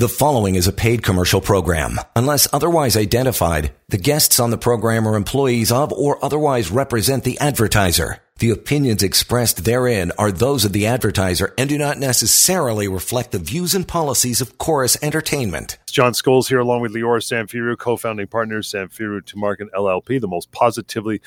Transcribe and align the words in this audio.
The 0.00 0.08
following 0.08 0.54
is 0.54 0.66
a 0.66 0.72
paid 0.72 1.02
commercial 1.02 1.42
program. 1.42 2.00
Unless 2.16 2.48
otherwise 2.54 2.96
identified, 2.96 3.74
the 3.90 3.98
guests 3.98 4.40
on 4.40 4.48
the 4.48 4.56
program 4.56 5.06
are 5.06 5.14
employees 5.14 5.70
of 5.70 5.92
or 5.92 6.24
otherwise 6.24 6.70
represent 6.70 7.22
the 7.22 7.38
advertiser. 7.38 8.16
The 8.38 8.48
opinions 8.48 9.02
expressed 9.02 9.66
therein 9.66 10.10
are 10.16 10.32
those 10.32 10.64
of 10.64 10.72
the 10.72 10.86
advertiser 10.86 11.52
and 11.58 11.68
do 11.68 11.76
not 11.76 11.98
necessarily 11.98 12.88
reflect 12.88 13.32
the 13.32 13.38
views 13.38 13.74
and 13.74 13.86
policies 13.86 14.40
of 14.40 14.56
Chorus 14.56 14.96
Entertainment. 15.02 15.76
John 15.90 16.14
Scholes 16.14 16.48
here, 16.48 16.60
along 16.60 16.80
with 16.80 16.94
Lior 16.94 17.20
Samfiru, 17.20 17.76
co-founding 17.76 18.28
partners, 18.28 18.72
Samfiru 18.72 19.20
Tumarkin 19.20 19.68
LLP, 19.76 20.18
the 20.18 20.26
most 20.26 20.50
positively 20.50 21.20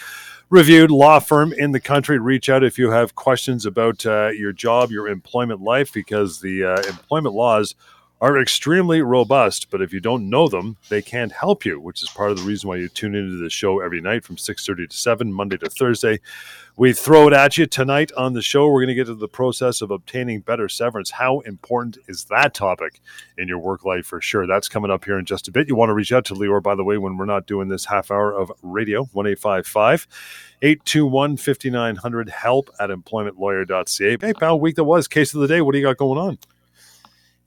reviewed 0.50 0.90
law 0.90 1.20
firm 1.20 1.54
in 1.54 1.74
the 1.74 1.80
country. 1.80 2.18
Reach 2.18 2.50
out 2.50 2.64
if 2.64 2.80
you 2.80 2.90
have 2.90 3.14
questions 3.14 3.68
about 3.68 4.04
uh, 4.08 4.30
your 4.30 4.52
job, 4.52 4.90
your 4.90 5.08
employment 5.08 5.62
life, 5.62 5.94
because 5.94 6.42
the 6.42 6.64
uh, 6.64 6.82
employment 6.88 7.36
laws 7.36 7.76
are 8.24 8.40
extremely 8.40 9.02
robust, 9.02 9.70
but 9.70 9.82
if 9.82 9.92
you 9.92 10.00
don't 10.00 10.30
know 10.30 10.48
them, 10.48 10.78
they 10.88 11.02
can't 11.02 11.34
help 11.34 11.66
you, 11.66 11.78
which 11.78 12.02
is 12.02 12.10
part 12.10 12.32
of 12.32 12.38
the 12.38 12.44
reason 12.44 12.70
why 12.70 12.78
you 12.78 12.88
tune 12.88 13.16
into 13.16 13.36
the 13.36 13.50
show 13.50 13.82
every 13.82 14.00
night 14.00 14.24
from 14.24 14.38
6:30 14.38 14.88
to 14.88 14.96
7, 14.96 15.34
Monday 15.34 15.58
to 15.58 15.70
Thursday. 15.70 16.22
We 16.78 16.94
throw 16.94 17.28
it 17.28 17.34
at 17.34 17.58
you 17.58 17.66
tonight 17.66 18.14
on 18.16 18.32
the 18.32 18.42
show. 18.42 18.66
We're 18.68 18.80
going 18.80 18.88
to 18.88 18.94
get 18.96 19.08
to 19.08 19.16
the 19.16 19.28
process 19.28 19.82
of 19.82 19.92
obtaining 19.92 20.40
better 20.40 20.70
severance. 20.70 21.12
How 21.12 21.42
important 21.42 21.98
is 22.08 22.24
that 22.30 22.54
topic 22.54 23.02
in 23.38 23.50
your 23.50 23.60
work 23.60 23.84
life 23.84 24.06
for 24.06 24.22
sure? 24.22 24.48
That's 24.48 24.70
coming 24.70 24.90
up 24.90 25.04
here 25.04 25.20
in 25.20 25.26
just 25.26 25.50
a 25.50 25.52
bit. 25.52 25.68
You 25.68 25.76
want 25.76 25.90
to 25.90 25.94
reach 25.94 26.14
out 26.14 26.24
to 26.26 26.34
Lior, 26.34 26.64
by 26.64 26.76
the 26.76 26.84
way, 26.86 26.98
when 26.98 27.18
we're 27.18 27.26
not 27.26 27.46
doing 27.46 27.68
this 27.68 27.84
half 27.84 28.10
hour 28.10 28.34
of 28.34 28.54
radio, 28.62 29.02
1855 29.12 30.08
821 30.62 31.36
5900 31.36 32.30
help 32.30 32.70
at 32.80 32.90
employmentlawyer.ca. 32.90 34.18
Hey, 34.22 34.34
pal, 34.34 34.62
week 34.62 34.78
that 34.78 34.86
was, 34.86 35.10
case 35.10 35.34
of 35.34 35.42
the 35.42 35.48
day. 35.48 35.60
What 35.60 35.74
do 35.74 35.80
you 35.80 35.86
got 35.86 35.98
going 35.98 36.18
on? 36.18 36.38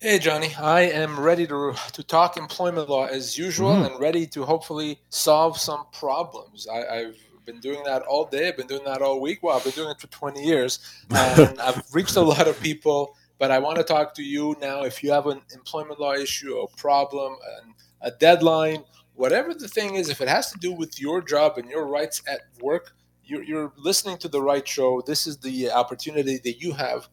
Hey, 0.07 0.21
Johnny. 0.21 0.55
I 0.55 0.83
am 0.83 1.19
ready 1.19 1.49
to 1.49 1.75
to 1.95 2.03
talk 2.05 2.37
employment 2.37 2.89
law 2.89 3.07
as 3.07 3.37
usual 3.37 3.73
Mhm. 3.73 3.87
and 3.87 4.01
ready 4.01 4.25
to 4.29 4.45
hopefully 4.45 5.01
solve 5.09 5.59
some 5.59 5.85
problems. 5.91 6.69
I, 6.69 6.81
I've 6.99 7.19
been 7.45 7.59
doing 7.59 7.83
that 7.83 8.03
all 8.03 8.25
day. 8.25 8.47
I've 8.47 8.57
been 8.57 8.69
doing 8.69 8.85
that 8.85 9.03
all 9.03 9.21
week. 9.21 9.43
Well, 9.43 9.57
I've 9.57 9.65
been 9.65 9.73
doing 9.73 9.91
it 9.91 10.01
for 10.01 10.07
20 10.07 10.45
years. 10.45 10.79
And 11.11 11.61
I've 11.67 11.83
reached 11.93 12.15
a 12.15 12.21
lot 12.21 12.47
of 12.47 12.61
people, 12.61 13.17
but 13.41 13.51
I 13.51 13.59
want 13.59 13.79
to 13.79 13.83
talk 13.83 14.15
to 14.15 14.23
you 14.23 14.55
now. 14.61 14.85
If 14.85 15.03
you 15.03 15.11
have 15.11 15.27
an 15.27 15.43
employment 15.53 15.99
law 15.99 16.13
issue, 16.15 16.57
a 16.57 16.69
problem, 16.77 17.33
an, 17.57 17.75
a 18.01 18.13
deadline, 18.13 18.85
whatever 19.15 19.55
the 19.55 19.67
thing 19.67 19.97
is, 19.97 20.09
if 20.09 20.21
it 20.21 20.29
has 20.29 20.53
to 20.53 20.59
do 20.61 20.71
with 20.71 21.01
your 21.01 21.21
job 21.21 21.59
and 21.59 21.69
your 21.69 21.85
rights 21.85 22.23
at 22.29 22.43
work, 22.63 22.93
you're, 23.25 23.43
you're 23.43 23.73
listening 23.77 24.19
to 24.19 24.29
the 24.29 24.41
right 24.41 24.69
show. 24.69 25.03
This 25.05 25.27
is 25.27 25.39
the 25.39 25.73
opportunity 25.73 26.39
that 26.45 26.61
you 26.63 26.75
have 26.75 27.09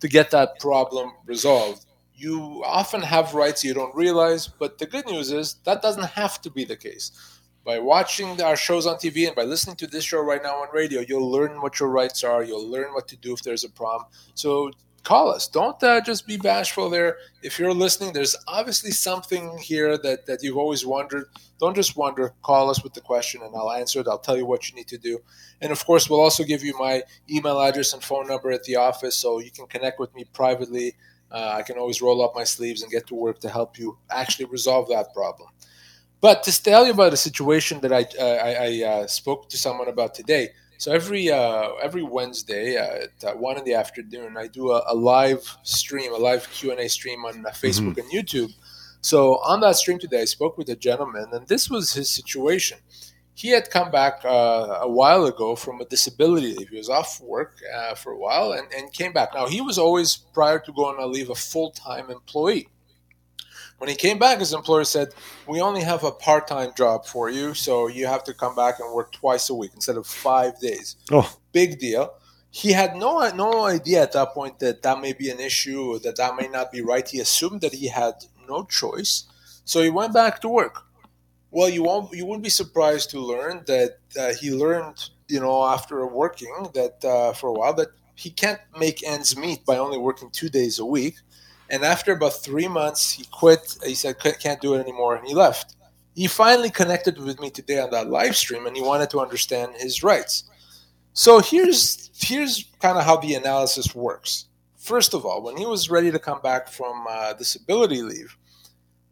to 0.00 0.08
get 0.08 0.30
that 0.30 0.58
problem 0.60 1.12
resolved 1.26 1.84
you 2.18 2.62
often 2.64 3.00
have 3.00 3.34
rights 3.34 3.62
you 3.64 3.74
don't 3.74 3.94
realize, 3.94 4.48
but 4.48 4.78
the 4.78 4.86
good 4.86 5.06
news 5.06 5.30
is 5.30 5.54
that 5.64 5.82
doesn't 5.82 6.04
have 6.04 6.40
to 6.42 6.50
be 6.50 6.64
the 6.64 6.76
case. 6.76 7.12
By 7.64 7.78
watching 7.78 8.40
our 8.42 8.56
shows 8.56 8.86
on 8.86 8.96
TV 8.96 9.26
and 9.26 9.36
by 9.36 9.42
listening 9.44 9.76
to 9.76 9.86
this 9.86 10.04
show 10.04 10.20
right 10.20 10.42
now 10.42 10.56
on 10.62 10.68
radio, 10.72 11.00
you'll 11.06 11.30
learn 11.30 11.60
what 11.60 11.78
your 11.78 11.90
rights 11.90 12.24
are. 12.24 12.42
You'll 12.42 12.68
learn 12.68 12.92
what 12.94 13.06
to 13.08 13.16
do 13.16 13.34
if 13.34 13.42
there's 13.42 13.64
a 13.64 13.70
problem. 13.70 14.10
So 14.34 14.70
call 15.04 15.30
us. 15.30 15.46
Don't 15.48 15.80
uh, 15.82 16.00
just 16.00 16.26
be 16.26 16.36
bashful 16.36 16.90
there. 16.90 17.18
If 17.42 17.58
you're 17.58 17.74
listening, 17.74 18.12
there's 18.12 18.36
obviously 18.46 18.90
something 18.90 19.58
here 19.58 19.98
that, 19.98 20.26
that 20.26 20.42
you've 20.42 20.56
always 20.56 20.84
wondered. 20.86 21.26
Don't 21.60 21.74
just 21.74 21.96
wonder. 21.96 22.32
Call 22.42 22.70
us 22.70 22.82
with 22.82 22.94
the 22.94 23.00
question 23.00 23.42
and 23.42 23.54
I'll 23.54 23.70
answer 23.70 24.00
it. 24.00 24.08
I'll 24.08 24.18
tell 24.18 24.36
you 24.36 24.46
what 24.46 24.68
you 24.68 24.74
need 24.74 24.88
to 24.88 24.98
do. 24.98 25.18
And 25.60 25.70
of 25.70 25.84
course, 25.84 26.08
we'll 26.08 26.20
also 26.20 26.44
give 26.44 26.64
you 26.64 26.76
my 26.78 27.02
email 27.30 27.60
address 27.60 27.92
and 27.92 28.02
phone 28.02 28.28
number 28.28 28.50
at 28.50 28.64
the 28.64 28.76
office 28.76 29.16
so 29.16 29.40
you 29.40 29.50
can 29.50 29.66
connect 29.66 30.00
with 30.00 30.14
me 30.14 30.24
privately 30.32 30.94
uh, 31.30 31.52
I 31.54 31.62
can 31.62 31.76
always 31.78 32.00
roll 32.00 32.24
up 32.24 32.34
my 32.34 32.44
sleeves 32.44 32.82
and 32.82 32.90
get 32.90 33.06
to 33.08 33.14
work 33.14 33.40
to 33.40 33.48
help 33.48 33.78
you 33.78 33.98
actually 34.10 34.46
resolve 34.46 34.88
that 34.88 35.12
problem. 35.12 35.48
But 36.20 36.42
to 36.44 36.62
tell 36.62 36.84
you 36.84 36.92
about 36.92 37.12
a 37.12 37.16
situation 37.16 37.80
that 37.80 37.92
I, 37.92 38.06
uh, 38.18 38.24
I, 38.24 38.52
I 38.52 38.84
uh, 38.84 39.06
spoke 39.06 39.48
to 39.50 39.56
someone 39.56 39.88
about 39.88 40.14
today. 40.14 40.50
So 40.78 40.92
every 40.92 41.30
uh, 41.30 41.70
every 41.82 42.02
Wednesday 42.02 42.76
at 42.76 43.24
uh, 43.24 43.34
one 43.34 43.58
in 43.58 43.64
the 43.64 43.74
afternoon, 43.74 44.36
I 44.36 44.46
do 44.46 44.70
a, 44.70 44.84
a 44.86 44.94
live 44.94 45.44
stream, 45.64 46.12
a 46.12 46.16
live 46.16 46.48
Q 46.52 46.70
and 46.70 46.80
A 46.80 46.88
stream 46.88 47.24
on 47.24 47.44
uh, 47.44 47.50
Facebook 47.50 47.98
and 47.98 48.10
YouTube. 48.10 48.52
So 49.00 49.34
on 49.38 49.60
that 49.60 49.76
stream 49.76 49.98
today, 49.98 50.22
I 50.22 50.24
spoke 50.24 50.56
with 50.56 50.68
a 50.70 50.76
gentleman, 50.76 51.26
and 51.32 51.46
this 51.48 51.68
was 51.68 51.92
his 51.92 52.08
situation 52.08 52.78
he 53.38 53.50
had 53.50 53.70
come 53.70 53.88
back 53.92 54.24
uh, 54.24 54.80
a 54.80 54.88
while 54.88 55.24
ago 55.24 55.54
from 55.54 55.80
a 55.80 55.84
disability 55.84 56.56
leave. 56.56 56.70
He 56.70 56.76
was 56.76 56.88
off 56.88 57.20
work 57.20 57.60
uh, 57.72 57.94
for 57.94 58.10
a 58.10 58.18
while 58.18 58.50
and, 58.50 58.66
and 58.76 58.92
came 58.92 59.12
back. 59.12 59.32
Now, 59.32 59.46
he 59.46 59.60
was 59.60 59.78
always, 59.78 60.16
prior 60.16 60.58
to 60.58 60.72
going 60.72 60.98
on 60.98 61.12
leave, 61.12 61.30
a 61.30 61.36
full 61.36 61.70
time 61.70 62.10
employee. 62.10 62.66
When 63.78 63.88
he 63.88 63.94
came 63.94 64.18
back, 64.18 64.40
his 64.40 64.52
employer 64.52 64.82
said, 64.82 65.10
We 65.46 65.60
only 65.60 65.82
have 65.82 66.02
a 66.02 66.10
part 66.10 66.48
time 66.48 66.72
job 66.76 67.06
for 67.06 67.30
you, 67.30 67.54
so 67.54 67.86
you 67.86 68.08
have 68.08 68.24
to 68.24 68.34
come 68.34 68.56
back 68.56 68.80
and 68.80 68.92
work 68.92 69.12
twice 69.12 69.48
a 69.50 69.54
week 69.54 69.70
instead 69.72 69.96
of 69.96 70.08
five 70.08 70.58
days. 70.58 70.96
Oh, 71.12 71.32
Big 71.52 71.78
deal. 71.78 72.14
He 72.50 72.72
had 72.72 72.96
no, 72.96 73.20
no 73.36 73.66
idea 73.66 74.02
at 74.02 74.12
that 74.14 74.30
point 74.34 74.58
that 74.58 74.82
that 74.82 75.00
may 75.00 75.12
be 75.12 75.30
an 75.30 75.38
issue 75.38 75.92
or 75.92 76.00
that 76.00 76.16
that 76.16 76.34
may 76.34 76.48
not 76.48 76.72
be 76.72 76.80
right. 76.80 77.08
He 77.08 77.20
assumed 77.20 77.60
that 77.60 77.74
he 77.74 77.86
had 77.86 78.14
no 78.48 78.64
choice. 78.64 79.28
So 79.64 79.80
he 79.80 79.90
went 79.90 80.12
back 80.12 80.40
to 80.40 80.48
work. 80.48 80.87
Well, 81.50 81.68
you 81.68 81.82
won't. 81.82 82.12
You 82.12 82.26
wouldn't 82.26 82.44
be 82.44 82.50
surprised 82.50 83.10
to 83.10 83.20
learn 83.20 83.62
that 83.66 83.98
uh, 84.18 84.34
he 84.34 84.50
learned, 84.50 85.10
you 85.28 85.40
know, 85.40 85.64
after 85.64 86.06
working 86.06 86.68
that 86.74 87.02
uh, 87.04 87.32
for 87.32 87.48
a 87.48 87.52
while 87.52 87.74
that 87.74 87.88
he 88.14 88.30
can't 88.30 88.60
make 88.78 89.06
ends 89.06 89.36
meet 89.36 89.64
by 89.64 89.78
only 89.78 89.98
working 89.98 90.30
two 90.30 90.48
days 90.48 90.78
a 90.78 90.84
week. 90.84 91.16
And 91.70 91.84
after 91.84 92.12
about 92.12 92.42
three 92.42 92.68
months, 92.68 93.10
he 93.10 93.24
quit. 93.30 93.76
He 93.84 93.94
said, 93.94 94.18
"Can't 94.18 94.60
do 94.60 94.74
it 94.74 94.80
anymore," 94.80 95.16
and 95.16 95.26
he 95.26 95.34
left. 95.34 95.76
He 96.14 96.26
finally 96.26 96.70
connected 96.70 97.18
with 97.18 97.40
me 97.40 97.50
today 97.50 97.78
on 97.78 97.90
that 97.90 98.10
live 98.10 98.36
stream, 98.36 98.66
and 98.66 98.76
he 98.76 98.82
wanted 98.82 99.10
to 99.10 99.20
understand 99.20 99.74
his 99.76 100.02
rights. 100.02 100.44
So 101.12 101.40
here's 101.40 102.10
here's 102.14 102.64
kind 102.80 102.96
of 102.96 103.04
how 103.04 103.16
the 103.16 103.34
analysis 103.34 103.94
works. 103.94 104.46
First 104.76 105.14
of 105.14 105.26
all, 105.26 105.42
when 105.42 105.56
he 105.56 105.66
was 105.66 105.90
ready 105.90 106.10
to 106.10 106.18
come 106.18 106.40
back 106.40 106.68
from 106.68 107.06
uh, 107.10 107.32
disability 107.34 108.02
leave, 108.02 108.37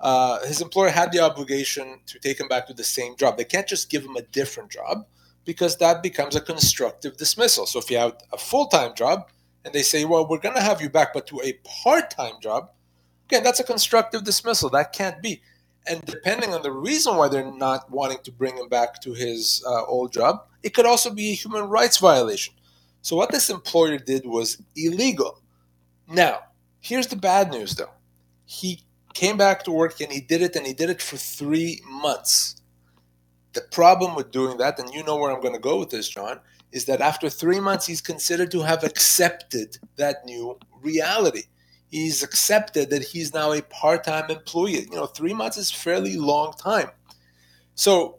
uh, 0.01 0.45
his 0.47 0.61
employer 0.61 0.91
had 0.91 1.12
the 1.12 1.21
obligation 1.21 2.01
to 2.07 2.19
take 2.19 2.39
him 2.39 2.49
back 2.49 2.67
to 2.67 2.75
the 2.75 2.84
same 2.84 3.17
job. 3.17 3.37
They 3.37 3.45
can't 3.45 3.67
just 3.67 3.91
give 3.91 4.05
him 4.05 4.17
a 4.17 4.23
different 4.23 4.71
job 4.71 5.07
because 5.45 5.77
that 5.79 6.03
becomes 6.03 6.37
a 6.37 6.41
constructive 6.41 7.17
dismissal. 7.17 7.67
So 7.67 7.79
if 7.79 7.91
you 7.91 7.97
have 7.99 8.17
a 8.33 8.39
full 8.39 8.67
time 8.67 8.95
job 8.95 9.29
and 9.65 9.73
they 9.73 9.83
say, 9.83 10.05
well, 10.05 10.29
we're 10.29 10.39
going 10.39 10.55
to 10.55 10.62
have 10.62 10.83
you 10.83 10.91
back, 10.91 11.15
but 11.15 11.27
to 11.29 11.41
a 11.43 11.55
part 11.65 12.11
time 12.11 12.34
job, 12.43 12.71
again, 13.27 13.43
that's 13.43 13.61
a 13.61 13.65
constructive 13.65 14.25
dismissal. 14.25 14.69
That 14.69 14.93
can't 14.93 15.23
be. 15.23 15.41
And 15.89 16.05
depending 16.05 16.53
on 16.53 16.63
the 16.63 16.73
reason 16.73 17.17
why 17.17 17.28
they're 17.28 17.51
not 17.51 17.91
wanting 17.91 18.19
to 18.25 18.33
bring 18.33 18.57
him 18.57 18.69
back 18.69 19.01
to 19.03 19.15
his 19.15 19.63
uh, 19.67 19.84
old 19.84 20.13
job, 20.13 20.45
it 20.63 20.75
could 20.75 20.84
also 20.84 21.11
be 21.11 21.31
a 21.31 21.34
human 21.34 21.65
rights 21.65 21.99
violation. 21.99 22.55
So 23.03 23.15
what 23.15 23.31
this 23.31 23.51
employer 23.51 23.99
did 23.99 24.27
was 24.27 24.61
illegal. 24.75 25.41
Now, 26.09 26.41
here's 26.81 27.07
the 27.07 27.17
bad 27.17 27.53
news 27.53 27.77
though. 27.77 27.93
He 28.47 28.83
came 29.16 29.38
back 29.38 29.65
to 29.65 29.72
work 29.72 29.99
and 30.03 30.12
he 30.12 30.21
did 30.21 30.43
it 30.43 30.54
and 30.56 30.66
he 30.66 30.75
did 30.75 30.91
it 30.91 31.00
for 31.00 31.16
three 31.16 31.81
months. 31.88 32.56
The 33.54 33.62
problem 33.72 34.15
with 34.15 34.31
doing 34.31 34.59
that, 34.59 34.78
and 34.78 34.93
you 34.93 35.03
know 35.03 35.16
where 35.16 35.32
I'm 35.32 35.41
going 35.41 35.54
to 35.54 35.59
go 35.59 35.78
with 35.78 35.88
this, 35.88 36.06
John, 36.06 36.38
is 36.71 36.84
that 36.84 37.00
after 37.00 37.31
three 37.31 37.59
months, 37.59 37.87
he's 37.87 38.03
considered 38.03 38.50
to 38.50 38.60
have 38.60 38.84
accepted 38.84 39.78
that 39.97 40.27
new 40.27 40.59
reality. 40.82 41.44
He's 41.88 42.22
accepted 42.22 42.91
that 42.91 43.03
he's 43.03 43.32
now 43.32 43.53
a 43.53 43.62
part 43.62 44.04
time 44.04 44.31
employee. 44.31 44.87
You 44.91 44.97
know, 44.97 45.06
three 45.06 45.33
months 45.33 45.56
is 45.56 45.71
fairly 45.71 46.16
long 46.19 46.53
time. 46.53 46.91
So 47.75 48.19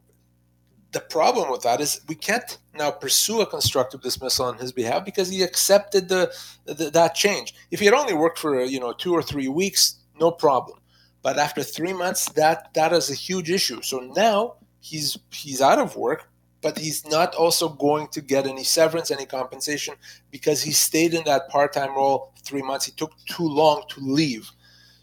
the 0.93 1.01
problem 1.01 1.51
with 1.51 1.61
that 1.61 1.79
is 1.79 2.01
we 2.07 2.15
can't 2.15 2.57
now 2.73 2.89
pursue 2.89 3.41
a 3.41 3.45
constructive 3.45 4.01
dismissal 4.01 4.45
on 4.45 4.57
his 4.57 4.71
behalf 4.71 5.05
because 5.05 5.29
he 5.29 5.43
accepted 5.43 6.09
the, 6.09 6.33
the 6.65 6.89
that 6.89 7.13
change. 7.13 7.53
If 7.69 7.79
he 7.81 7.85
had 7.85 7.93
only 7.93 8.15
worked 8.15 8.39
for 8.39 8.63
you 8.63 8.79
know 8.79 8.93
two 8.93 9.13
or 9.13 9.21
three 9.21 9.47
weeks, 9.47 9.97
no 10.19 10.31
problem. 10.31 10.79
But 11.22 11.38
after 11.38 11.63
three 11.63 11.94
months, 11.94 12.30
that 12.33 12.74
that 12.74 12.94
is 12.94 13.09
a 13.09 13.15
huge 13.15 13.50
issue. 13.50 13.81
So 13.81 14.00
now 14.00 14.56
he's 14.80 15.18
he's 15.31 15.62
out 15.62 15.80
of 15.80 15.95
work, 15.95 16.30
but 16.62 16.77
he's 16.77 17.06
not 17.07 17.36
also 17.36 17.69
going 17.69 18.07
to 18.09 18.21
get 18.21 18.47
any 18.47 18.63
severance, 18.63 19.12
any 19.12 19.25
compensation 19.25 19.95
because 20.31 20.62
he 20.62 20.71
stayed 20.71 21.13
in 21.13 21.24
that 21.25 21.50
part-time 21.50 21.95
role 21.95 22.33
three 22.44 22.62
months. 22.62 22.86
He 22.86 22.91
took 22.94 23.12
too 23.25 23.47
long 23.47 23.83
to 23.89 24.00
leave. 24.01 24.50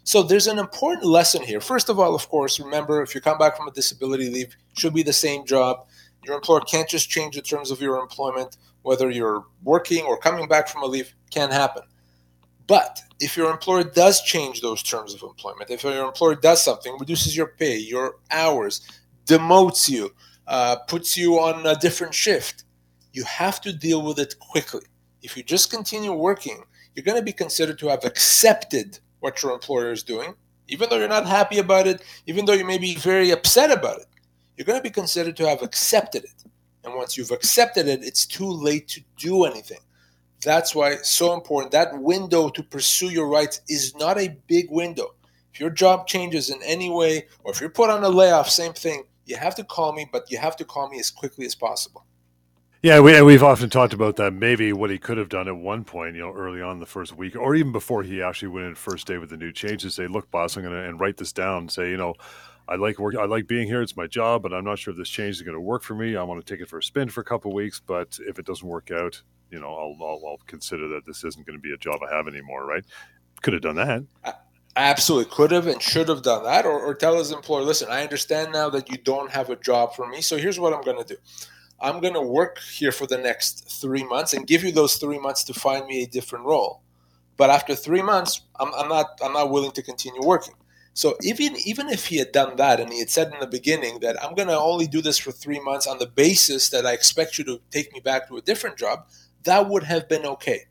So 0.03 0.21
there's 0.21 0.47
an 0.47 0.59
important 0.59 1.05
lesson 1.05 1.41
here. 1.41 1.59
First 1.59 1.89
of 1.89 1.99
all, 1.99 2.13
of 2.13 2.29
course, 2.29 2.59
remember 2.59 3.01
if 3.01 3.15
you 3.15 3.21
come 3.21 3.39
back 3.39 3.57
from 3.57 3.67
a 3.67 3.71
disability 3.71 4.29
leave, 4.29 4.55
should 4.77 4.93
be 4.93 5.03
the 5.03 5.13
same 5.13 5.45
job. 5.45 5.87
Your 6.23 6.35
employer 6.35 6.61
can't 6.61 6.87
just 6.87 7.09
change 7.09 7.35
the 7.35 7.41
terms 7.41 7.71
of 7.71 7.81
your 7.81 7.97
employment, 7.99 8.57
whether 8.83 9.09
you're 9.09 9.45
working 9.63 10.05
or 10.05 10.17
coming 10.17 10.47
back 10.47 10.67
from 10.67 10.83
a 10.83 10.85
leave, 10.85 11.13
can't 11.31 11.51
happen. 11.51 11.83
But 12.67 13.01
if 13.19 13.37
your 13.37 13.51
employer 13.51 13.83
does 13.83 14.21
change 14.21 14.61
those 14.61 14.81
terms 14.81 15.13
of 15.13 15.21
employment, 15.21 15.69
if 15.69 15.83
your 15.83 16.05
employer 16.05 16.35
does 16.35 16.63
something, 16.63 16.97
reduces 16.99 17.37
your 17.37 17.47
pay, 17.47 17.77
your 17.77 18.15
hours, 18.31 18.81
demotes 19.25 19.89
you, 19.89 20.13
uh, 20.47 20.77
puts 20.87 21.15
you 21.15 21.39
on 21.39 21.65
a 21.65 21.75
different 21.75 22.13
shift, 22.13 22.63
you 23.13 23.23
have 23.23 23.61
to 23.61 23.71
deal 23.71 24.01
with 24.01 24.19
it 24.19 24.39
quickly. 24.39 24.83
If 25.21 25.37
you 25.37 25.43
just 25.43 25.71
continue 25.71 26.11
working, 26.11 26.63
you're 26.95 27.05
going 27.05 27.17
to 27.17 27.23
be 27.23 27.31
considered 27.31 27.79
to 27.79 27.87
have 27.87 28.03
accepted 28.03 28.99
what 29.19 29.41
your 29.41 29.53
employer 29.53 29.91
is 29.91 30.03
doing, 30.03 30.35
even 30.67 30.89
though 30.89 30.97
you're 30.97 31.07
not 31.07 31.27
happy 31.27 31.59
about 31.59 31.87
it, 31.87 32.01
even 32.25 32.45
though 32.45 32.53
you 32.53 32.65
may 32.65 32.77
be 32.77 32.95
very 32.95 33.31
upset 33.31 33.71
about 33.71 33.99
it, 33.99 34.07
you're 34.57 34.65
going 34.65 34.79
to 34.79 34.83
be 34.83 34.89
considered 34.89 35.37
to 35.37 35.47
have 35.47 35.61
accepted 35.61 36.23
it. 36.23 36.43
And 36.83 36.93
once 36.93 37.17
you've 37.17 37.31
accepted 37.31 37.87
it, 37.87 38.03
it's 38.03 38.25
too 38.25 38.49
late 38.49 38.87
to 38.89 39.01
do 39.17 39.45
anything. 39.45 39.79
That's 40.45 40.73
why 40.73 40.91
it's 40.91 41.09
so 41.09 41.33
important. 41.33 41.71
That 41.73 41.99
window 41.99 42.49
to 42.49 42.63
pursue 42.63 43.09
your 43.09 43.27
rights 43.27 43.61
is 43.67 43.95
not 43.95 44.17
a 44.17 44.37
big 44.47 44.67
window. 44.69 45.15
If 45.53 45.59
your 45.59 45.69
job 45.69 46.07
changes 46.07 46.49
in 46.49 46.61
any 46.63 46.89
way, 46.89 47.27
or 47.43 47.51
if 47.51 47.59
you're 47.59 47.69
put 47.69 47.89
on 47.89 48.03
a 48.03 48.09
layoff, 48.09 48.49
same 48.49 48.73
thing. 48.73 49.03
You 49.25 49.37
have 49.37 49.55
to 49.55 49.63
call 49.63 49.93
me, 49.93 50.07
but 50.11 50.29
you 50.29 50.37
have 50.37 50.55
to 50.57 50.65
call 50.65 50.89
me 50.89 50.99
as 50.99 51.09
quickly 51.09 51.45
as 51.45 51.55
possible. 51.55 52.05
Yeah, 52.83 52.99
we, 52.99 53.19
we've 53.23 53.41
often 53.41 53.71
talked 53.71 53.93
about 53.93 54.17
that. 54.17 54.33
Maybe 54.33 54.71
what 54.71 54.91
he 54.91 54.99
could 54.99 55.17
have 55.17 55.29
done 55.29 55.47
at 55.47 55.55
one 55.55 55.83
point, 55.83 56.15
you 56.15 56.21
know, 56.21 56.31
early 56.31 56.61
on 56.61 56.79
the 56.79 56.85
first 56.85 57.17
week, 57.17 57.35
or 57.35 57.55
even 57.55 57.71
before 57.71 58.03
he 58.03 58.21
actually 58.21 58.49
went 58.49 58.67
in 58.67 58.75
first 58.75 59.07
day 59.07 59.17
with 59.17 59.31
the 59.31 59.37
new 59.37 59.51
changes, 59.51 59.95
say, 59.95 60.05
"Look, 60.05 60.29
boss, 60.29 60.55
I'm 60.55 60.61
going 60.61 60.75
to 60.75 60.87
and 60.87 60.99
write 60.99 61.17
this 61.17 61.31
down. 61.31 61.61
And 61.61 61.71
Say, 61.71 61.89
you 61.89 61.97
know, 61.97 62.13
I 62.67 62.75
like 62.75 62.99
work. 62.99 63.15
I 63.15 63.25
like 63.25 63.47
being 63.47 63.67
here. 63.67 63.81
It's 63.81 63.97
my 63.97 64.05
job, 64.05 64.43
but 64.43 64.53
I'm 64.53 64.63
not 64.63 64.77
sure 64.77 64.91
if 64.91 64.97
this 64.97 65.09
change 65.09 65.37
is 65.37 65.41
going 65.41 65.55
to 65.55 65.61
work 65.61 65.81
for 65.81 65.95
me. 65.95 66.15
I 66.15 66.23
want 66.23 66.45
to 66.45 66.53
take 66.53 66.61
it 66.61 66.69
for 66.69 66.77
a 66.77 66.83
spin 66.83 67.09
for 67.09 67.21
a 67.21 67.25
couple 67.25 67.53
weeks, 67.53 67.79
but 67.79 68.19
if 68.27 68.37
it 68.37 68.45
doesn't 68.45 68.67
work 68.67 68.91
out, 68.91 69.21
you 69.51 69.59
know, 69.59 69.67
I'll, 69.67 69.95
I'll, 70.01 70.21
I'll 70.27 70.39
consider 70.47 70.87
that 70.89 71.05
this 71.05 71.23
isn't 71.23 71.45
going 71.45 71.57
to 71.57 71.61
be 71.61 71.73
a 71.73 71.77
job 71.77 71.99
I 72.03 72.15
have 72.15 72.27
anymore. 72.27 72.65
Right? 72.65 72.83
Could 73.41 73.53
have 73.53 73.61
done 73.61 73.75
that. 73.75 74.03
I 74.23 74.33
absolutely 74.75 75.31
could 75.33 75.51
have 75.51 75.67
and 75.67 75.81
should 75.81 76.09
have 76.09 76.21
done 76.21 76.43
that, 76.43 76.65
or, 76.65 76.79
or 76.79 76.93
tell 76.93 77.17
his 77.17 77.31
employer, 77.31 77.63
listen, 77.63 77.87
I 77.89 78.03
understand 78.03 78.51
now 78.51 78.69
that 78.71 78.89
you 78.89 78.97
don't 78.97 79.31
have 79.31 79.49
a 79.49 79.55
job 79.55 79.95
for 79.95 80.05
me, 80.07 80.21
so 80.21 80.37
here's 80.37 80.59
what 80.59 80.73
I'm 80.73 80.81
going 80.81 80.97
to 80.97 81.15
do. 81.15 81.19
I'm 81.79 81.99
going 82.01 82.13
to 82.13 82.21
work 82.21 82.59
here 82.59 82.91
for 82.91 83.05
the 83.05 83.17
next 83.17 83.69
three 83.81 84.03
months 84.03 84.33
and 84.33 84.47
give 84.47 84.63
you 84.63 84.71
those 84.71 84.95
three 84.95 85.19
months 85.19 85.43
to 85.45 85.53
find 85.53 85.85
me 85.85 86.03
a 86.03 86.07
different 86.07 86.45
role. 86.45 86.81
But 87.37 87.49
after 87.49 87.75
three 87.75 88.01
months, 88.01 88.41
I'm, 88.59 88.73
I'm 88.73 88.87
not 88.87 89.19
I'm 89.23 89.33
not 89.33 89.51
willing 89.51 89.71
to 89.71 89.81
continue 89.81 90.21
working. 90.23 90.55
So 90.93 91.17
even 91.21 91.57
even 91.65 91.89
if 91.89 92.05
he 92.05 92.17
had 92.17 92.31
done 92.31 92.55
that 92.55 92.79
and 92.79 92.93
he 92.93 92.99
had 92.99 93.09
said 93.09 93.33
in 93.33 93.39
the 93.41 93.47
beginning 93.47 93.99
that 93.99 94.21
I'm 94.23 94.35
going 94.35 94.47
to 94.47 94.57
only 94.57 94.87
do 94.87 95.01
this 95.01 95.17
for 95.17 95.31
3 95.33 95.59
months 95.59 95.87
on 95.87 95.99
the 95.99 96.07
basis 96.07 96.69
that 96.69 96.85
I 96.85 96.93
expect 96.93 97.37
you 97.37 97.43
to 97.43 97.59
take 97.71 97.91
me 97.91 97.99
back 97.99 98.29
to 98.29 98.37
a 98.37 98.41
different 98.41 98.77
job, 98.77 99.05
that 99.45 99.69
would 99.69 99.83
have 99.83 100.07
been 100.07 100.25
okay. 100.25 100.65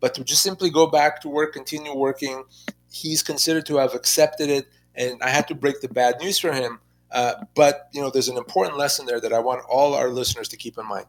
But 0.00 0.14
to 0.14 0.24
just 0.24 0.42
simply 0.42 0.70
go 0.70 0.86
back 0.86 1.20
to 1.22 1.28
work, 1.28 1.52
continue 1.52 1.94
working, 1.94 2.44
he's 2.90 3.22
considered 3.22 3.66
to 3.66 3.76
have 3.76 3.94
accepted 3.94 4.48
it 4.48 4.66
and 4.94 5.22
I 5.22 5.30
had 5.30 5.48
to 5.48 5.54
break 5.54 5.80
the 5.80 5.88
bad 5.88 6.20
news 6.20 6.38
for 6.38 6.52
him. 6.52 6.80
Uh, 7.10 7.34
but 7.54 7.88
you 7.92 8.00
know, 8.00 8.10
there's 8.10 8.28
an 8.28 8.36
important 8.36 8.78
lesson 8.78 9.06
there 9.06 9.20
that 9.20 9.32
I 9.32 9.40
want 9.40 9.64
all 9.68 9.94
our 9.94 10.08
listeners 10.08 10.48
to 10.48 10.56
keep 10.56 10.78
in 10.78 10.86
mind. 10.86 11.06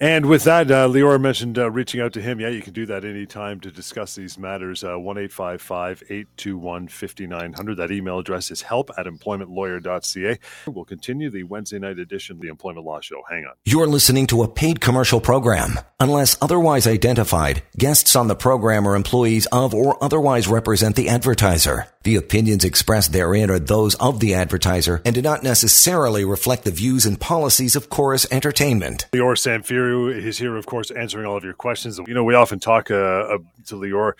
And 0.00 0.26
with 0.26 0.44
that, 0.44 0.70
uh, 0.70 0.86
Lior 0.86 1.20
mentioned 1.20 1.58
uh, 1.58 1.70
reaching 1.70 2.00
out 2.00 2.12
to 2.12 2.22
him. 2.22 2.38
Yeah, 2.38 2.48
you 2.48 2.62
can 2.62 2.72
do 2.72 2.86
that 2.86 3.04
anytime 3.04 3.58
to 3.60 3.70
discuss 3.70 4.14
these 4.14 4.38
matters. 4.38 4.84
Uh, 4.84 4.96
1 4.98 5.18
821 5.18 6.88
5900. 6.88 7.76
That 7.76 7.90
email 7.90 8.20
address 8.20 8.50
is 8.50 8.62
help 8.62 8.90
at 8.96 9.06
employmentlawyer.ca. 9.06 10.38
We'll 10.66 10.84
continue 10.84 11.30
the 11.30 11.42
Wednesday 11.42 11.80
night 11.80 11.98
edition 11.98 12.36
of 12.36 12.42
the 12.42 12.48
Employment 12.48 12.86
Law 12.86 13.00
Show. 13.00 13.22
Hang 13.28 13.44
on. 13.44 13.54
You're 13.64 13.88
listening 13.88 14.28
to 14.28 14.42
a 14.42 14.48
paid 14.48 14.80
commercial 14.80 15.20
program. 15.20 15.80
Unless 15.98 16.38
otherwise 16.40 16.86
identified, 16.86 17.62
guests 17.76 18.14
on 18.14 18.28
the 18.28 18.36
program 18.36 18.86
are 18.86 18.94
employees 18.94 19.46
of 19.46 19.74
or 19.74 20.02
otherwise 20.02 20.46
represent 20.46 20.94
the 20.94 21.08
advertiser. 21.08 21.88
The 22.04 22.14
opinions 22.14 22.64
expressed 22.64 23.12
therein 23.12 23.50
are 23.50 23.58
those 23.58 23.96
of 23.96 24.20
the 24.20 24.34
advertiser 24.34 25.02
and 25.04 25.14
do 25.14 25.22
not 25.22 25.42
necessarily 25.42 26.24
reflect 26.24 26.64
the 26.64 26.70
views 26.70 27.04
and 27.04 27.20
policies 27.20 27.74
of 27.74 27.90
Chorus 27.90 28.26
Entertainment. 28.30 29.06
Leora 29.12 29.36
Lior 29.36 29.87
Samfiru 29.88 30.14
is 30.14 30.38
here, 30.38 30.56
of 30.56 30.66
course, 30.66 30.90
answering 30.90 31.26
all 31.26 31.36
of 31.36 31.44
your 31.44 31.54
questions. 31.54 31.98
You 32.06 32.14
know, 32.14 32.24
we 32.24 32.34
often 32.34 32.58
talk 32.58 32.90
uh, 32.90 32.94
uh, 32.94 33.38
to 33.66 33.74
Lior 33.74 34.12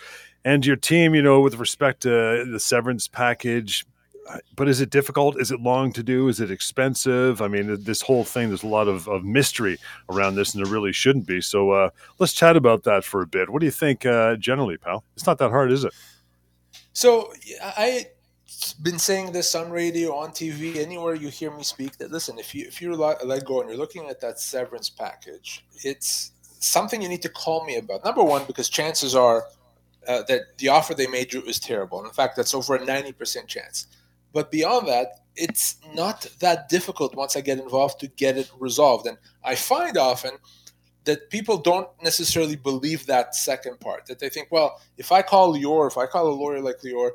and 0.44 0.64
your 0.64 0.76
team, 0.76 1.14
you 1.14 1.22
know, 1.22 1.40
with 1.40 1.56
respect 1.56 2.02
to 2.02 2.44
the 2.50 2.60
severance 2.60 3.08
package. 3.08 3.84
But 4.56 4.68
is 4.68 4.82
it 4.82 4.90
difficult? 4.90 5.40
Is 5.40 5.50
it 5.50 5.60
long 5.60 5.90
to 5.94 6.02
do? 6.02 6.28
Is 6.28 6.38
it 6.38 6.50
expensive? 6.50 7.40
I 7.40 7.48
mean, 7.48 7.82
this 7.82 8.02
whole 8.02 8.24
thing, 8.24 8.48
there's 8.48 8.62
a 8.62 8.66
lot 8.66 8.86
of, 8.86 9.08
of 9.08 9.24
mystery 9.24 9.78
around 10.10 10.34
this, 10.34 10.54
and 10.54 10.62
there 10.62 10.70
really 10.70 10.92
shouldn't 10.92 11.26
be. 11.26 11.40
So 11.40 11.70
uh, 11.70 11.90
let's 12.18 12.34
chat 12.34 12.54
about 12.54 12.82
that 12.84 13.04
for 13.04 13.22
a 13.22 13.26
bit. 13.26 13.48
What 13.48 13.60
do 13.60 13.66
you 13.66 13.72
think 13.72 14.04
uh, 14.04 14.36
generally, 14.36 14.76
pal? 14.76 15.02
It's 15.14 15.26
not 15.26 15.38
that 15.38 15.48
hard, 15.48 15.72
is 15.72 15.84
it? 15.84 15.94
So 16.92 17.32
I 17.62 18.08
been 18.82 18.98
saying 18.98 19.32
this 19.32 19.54
on 19.54 19.70
radio, 19.70 20.14
on 20.14 20.30
TV, 20.30 20.76
anywhere 20.76 21.14
you 21.14 21.28
hear 21.28 21.50
me 21.50 21.62
speak. 21.62 21.98
That 21.98 22.10
listen, 22.10 22.38
if 22.38 22.54
you 22.54 22.66
if 22.66 22.80
you're 22.80 22.96
let, 22.96 23.44
go 23.44 23.60
and 23.60 23.68
you're 23.68 23.78
looking 23.78 24.08
at 24.08 24.20
that 24.20 24.40
severance 24.40 24.88
package, 24.88 25.64
it's 25.84 26.32
something 26.60 27.02
you 27.02 27.08
need 27.08 27.22
to 27.22 27.28
call 27.28 27.64
me 27.64 27.76
about. 27.76 28.04
Number 28.04 28.24
one, 28.24 28.44
because 28.46 28.68
chances 28.68 29.14
are 29.14 29.44
uh, 30.06 30.22
that 30.28 30.56
the 30.58 30.68
offer 30.68 30.94
they 30.94 31.06
made 31.06 31.32
you 31.32 31.42
is 31.42 31.60
terrible. 31.60 32.04
In 32.04 32.10
fact, 32.10 32.36
that's 32.36 32.54
over 32.54 32.74
a 32.74 32.84
ninety 32.84 33.12
percent 33.12 33.48
chance. 33.48 33.86
But 34.32 34.50
beyond 34.50 34.88
that, 34.88 35.20
it's 35.36 35.76
not 35.94 36.26
that 36.40 36.68
difficult 36.68 37.14
once 37.14 37.36
I 37.36 37.40
get 37.40 37.58
involved 37.58 38.00
to 38.00 38.08
get 38.08 38.36
it 38.36 38.50
resolved. 38.58 39.06
And 39.06 39.18
I 39.44 39.54
find 39.54 39.96
often 39.96 40.32
that 41.04 41.30
people 41.30 41.56
don't 41.56 41.88
necessarily 42.02 42.56
believe 42.56 43.06
that 43.06 43.34
second 43.34 43.80
part. 43.80 44.06
That 44.06 44.18
they 44.18 44.28
think, 44.28 44.48
well, 44.50 44.80
if 44.96 45.12
I 45.12 45.22
call 45.22 45.54
Lior, 45.54 45.88
if 45.88 45.96
I 45.96 46.06
call 46.06 46.28
a 46.28 46.34
lawyer 46.34 46.60
like 46.60 46.80
Lior, 46.80 47.12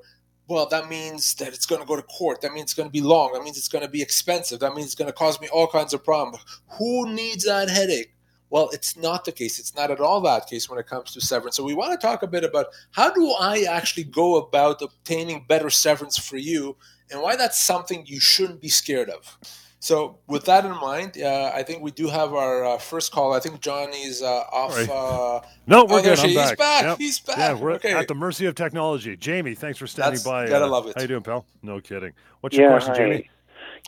well, 0.47 0.67
that 0.67 0.89
means 0.89 1.33
that 1.35 1.49
it's 1.49 1.65
going 1.65 1.81
to 1.81 1.87
go 1.87 1.95
to 1.95 2.01
court. 2.03 2.41
That 2.41 2.53
means 2.53 2.63
it's 2.65 2.73
going 2.73 2.89
to 2.89 2.93
be 2.93 3.01
long. 3.01 3.33
That 3.33 3.43
means 3.43 3.57
it's 3.57 3.69
going 3.69 3.83
to 3.83 3.89
be 3.89 4.01
expensive. 4.01 4.59
That 4.59 4.73
means 4.73 4.87
it's 4.87 4.95
going 4.95 5.09
to 5.09 5.13
cause 5.13 5.39
me 5.39 5.47
all 5.47 5.67
kinds 5.67 5.93
of 5.93 6.03
problems. 6.03 6.43
Who 6.77 7.13
needs 7.13 7.45
that 7.45 7.69
headache? 7.69 8.13
Well, 8.49 8.69
it's 8.71 8.95
not 8.95 9.25
the 9.25 9.31
case. 9.31 9.57
It's 9.57 9.75
not 9.75 9.89
at 9.89 9.99
all 9.99 10.21
that 10.21 10.47
case 10.47 10.69
when 10.69 10.77
it 10.77 10.85
comes 10.85 11.11
to 11.13 11.21
severance. 11.21 11.55
So 11.55 11.63
we 11.63 11.73
want 11.73 11.99
to 11.99 12.07
talk 12.07 12.21
a 12.21 12.27
bit 12.27 12.43
about 12.43 12.67
how 12.91 13.11
do 13.11 13.31
I 13.31 13.65
actually 13.67 14.03
go 14.03 14.35
about 14.35 14.81
obtaining 14.81 15.45
better 15.47 15.71
severance 15.71 16.17
for 16.17 16.37
you 16.37 16.75
and 17.09 17.21
why 17.21 17.35
that's 17.35 17.59
something 17.59 18.03
you 18.05 18.19
shouldn't 18.19 18.61
be 18.61 18.69
scared 18.69 19.09
of. 19.09 19.39
So, 19.83 20.17
with 20.27 20.45
that 20.45 20.63
in 20.63 20.71
mind, 20.71 21.21
uh, 21.21 21.51
I 21.53 21.61
think 21.61 21.83
we 21.83 21.91
do 21.91 22.07
have 22.07 22.33
our 22.33 22.63
uh, 22.63 22.77
first 22.77 23.11
call. 23.11 23.33
I 23.33 23.41
think 23.41 23.59
Johnny's 23.59 24.21
uh, 24.21 24.43
off. 24.49 24.77
Right. 24.77 24.89
Uh, 24.89 25.41
no, 25.67 25.83
we're 25.83 25.99
oh, 25.99 26.01
good. 26.01 26.19
I'm 26.19 26.29
he's 26.29 26.37
back. 26.37 26.57
back. 26.57 26.83
Yep. 26.83 26.97
He's 26.99 27.19
back. 27.19 27.37
Yeah, 27.37 27.53
we're 27.55 27.73
okay. 27.73 27.91
at 27.91 28.07
the 28.07 28.15
mercy 28.15 28.45
of 28.45 28.55
technology. 28.55 29.17
Jamie, 29.17 29.55
thanks 29.55 29.77
for 29.77 29.85
standing 29.85 30.13
That's, 30.13 30.23
by. 30.23 30.47
Gotta 30.47 30.67
uh, 30.67 30.69
love 30.69 30.87
it. 30.87 30.93
How 30.95 31.01
you 31.01 31.09
doing, 31.09 31.23
pal? 31.23 31.45
No 31.61 31.81
kidding. 31.81 32.13
What's 32.39 32.55
your 32.55 32.67
yeah, 32.67 32.71
question, 32.71 32.93
hi. 32.93 32.97
Jamie? 32.97 33.29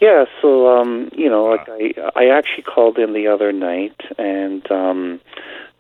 Yeah, 0.02 0.26
so 0.42 0.68
um, 0.68 1.12
you 1.14 1.30
know, 1.30 1.46
like 1.46 1.66
I 1.70 1.94
I 2.14 2.26
actually 2.26 2.64
called 2.64 2.98
in 2.98 3.14
the 3.14 3.28
other 3.28 3.54
night, 3.54 3.96
and 4.18 4.70
um, 4.70 5.22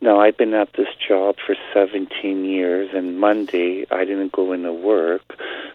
now 0.02 0.20
I've 0.20 0.38
been 0.38 0.54
at 0.54 0.74
this 0.74 0.88
job 1.08 1.36
for 1.46 1.56
17 1.74 2.46
years, 2.46 2.90
and 2.94 3.20
Monday 3.20 3.86
I 3.92 4.06
didn't 4.06 4.32
go 4.32 4.54
into 4.54 4.74
work 4.74 5.22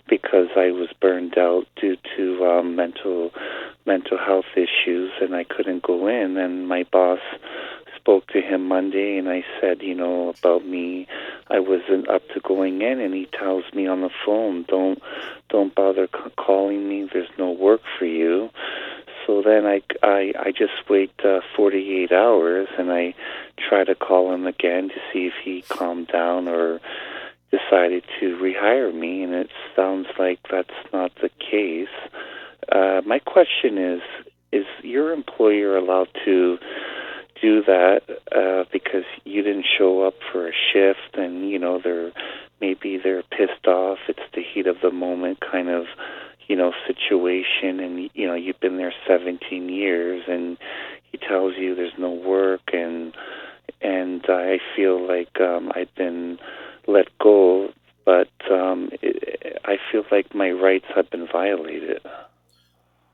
because 0.08 0.48
I 0.56 0.70
was 0.70 0.88
burned 1.00 1.38
out 1.38 1.66
due 1.80 1.96
to 2.16 2.44
um, 2.46 2.76
mental 2.76 3.32
mental 3.86 4.18
health 4.18 4.44
issues, 4.54 5.10
and 5.20 5.34
I 5.34 5.44
couldn't 5.44 5.82
go 5.82 6.06
in. 6.06 6.36
And 6.36 6.68
my 6.68 6.84
boss 6.92 7.20
spoke 7.96 8.26
to 8.28 8.40
him 8.40 8.66
Monday, 8.66 9.18
and 9.18 9.28
I 9.28 9.44
said, 9.60 9.82
you 9.82 9.94
know, 9.94 10.34
about 10.38 10.66
me, 10.66 11.06
I 11.48 11.60
wasn't 11.60 12.08
up 12.08 12.22
to 12.34 12.40
going 12.40 12.82
in, 12.82 13.00
and 13.00 13.14
he 13.14 13.26
tells 13.38 13.64
me 13.74 13.86
on 13.86 14.00
the 14.00 14.10
phone, 14.24 14.64
don't 14.68 15.00
don't 15.48 15.74
bother 15.74 16.06
c- 16.06 16.30
calling 16.36 16.88
me. 16.88 17.08
There's 17.12 17.28
no 17.38 17.50
work 17.50 17.80
for 17.98 18.04
you. 18.06 18.50
Then 19.42 19.66
I, 19.66 19.82
I, 20.02 20.32
I 20.38 20.50
just 20.50 20.88
wait 20.88 21.12
uh, 21.24 21.40
48 21.56 22.12
hours 22.12 22.68
and 22.78 22.90
I 22.90 23.14
try 23.68 23.84
to 23.84 23.94
call 23.94 24.32
him 24.32 24.46
again 24.46 24.88
to 24.88 24.94
see 25.12 25.26
if 25.26 25.34
he 25.44 25.62
calmed 25.62 26.08
down 26.08 26.48
or 26.48 26.80
decided 27.50 28.04
to 28.20 28.36
rehire 28.36 28.94
me, 28.94 29.22
and 29.22 29.34
it 29.34 29.50
sounds 29.74 30.06
like 30.18 30.38
that's 30.50 30.70
not 30.92 31.12
the 31.16 31.30
case. 31.38 31.88
Uh, 32.70 33.00
my 33.04 33.18
question 33.18 33.78
is: 33.78 34.00
Is 34.52 34.66
your 34.82 35.12
employer 35.12 35.76
allowed 35.76 36.08
to 36.24 36.58
do 37.42 37.62
that 37.64 38.02
uh, 38.34 38.64
because 38.72 39.04
you 39.24 39.42
didn't 39.42 39.66
show 39.78 40.06
up 40.06 40.14
for 40.30 40.48
a 40.48 40.52
shift, 40.72 41.14
and 41.16 41.50
you 41.50 41.58
know 41.58 41.80
they're 41.82 42.12
maybe 42.60 42.98
they're 43.02 43.22
pissed 43.22 43.66
off? 43.66 43.98
It's 44.08 44.20
the 44.34 44.42
heat 44.42 44.66
of 44.66 44.76
the 44.82 44.90
moment, 44.90 45.38
kind 45.40 45.68
of 45.68 45.86
you 46.50 46.56
know 46.56 46.72
situation, 46.86 47.78
and 47.78 48.10
you 48.12 48.26
know 48.26 48.34
you've 48.34 48.58
been 48.58 48.76
there 48.76 48.92
17 49.06 49.68
years, 49.68 50.24
and 50.26 50.58
he 51.10 51.16
tells 51.16 51.54
you 51.56 51.76
there's 51.76 51.92
no 51.96 52.10
work, 52.10 52.62
and 52.72 53.14
and 53.80 54.24
I 54.28 54.58
feel 54.74 54.96
like 55.06 55.40
um, 55.40 55.70
I've 55.76 55.94
been 55.94 56.38
let 56.88 57.06
go, 57.20 57.68
but 58.04 58.32
um, 58.50 58.90
it, 59.00 59.60
I 59.64 59.76
feel 59.90 60.02
like 60.10 60.34
my 60.34 60.50
rights 60.50 60.86
have 60.96 61.08
been 61.08 61.28
violated. 61.30 62.02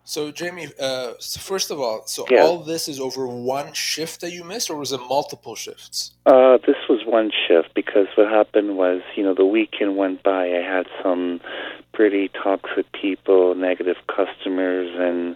So, 0.09 0.31
Jamie, 0.31 0.69
uh, 0.81 1.15
so 1.19 1.41
first 1.41 1.73
of 1.73 1.81
all, 1.81 2.07
so 2.07 2.27
Yeah. 2.31 2.45
all 2.45 2.59
this 2.63 2.89
is 2.89 3.01
over 3.01 3.27
one 3.27 3.73
shift 3.73 4.21
that 4.21 4.31
you 4.31 4.45
missed, 4.45 4.71
or 4.71 4.77
was 4.77 4.93
it 4.93 5.01
multiple 5.01 5.57
shifts? 5.57 6.13
Uh, 6.25 6.59
this 6.59 6.77
was 6.89 7.01
one 7.05 7.33
shift 7.47 7.75
because 7.75 8.07
what 8.15 8.29
happened 8.29 8.77
was, 8.77 9.03
you 9.17 9.25
know, 9.25 9.35
the 9.35 9.45
weekend 9.45 9.97
went 9.97 10.23
by. 10.23 10.45
I 10.47 10.63
had 10.77 10.87
some 11.03 11.41
pretty 11.97 12.29
toxic 12.29 12.87
people, 12.93 13.55
negative 13.55 13.97
customers, 14.07 14.91
and 14.99 15.35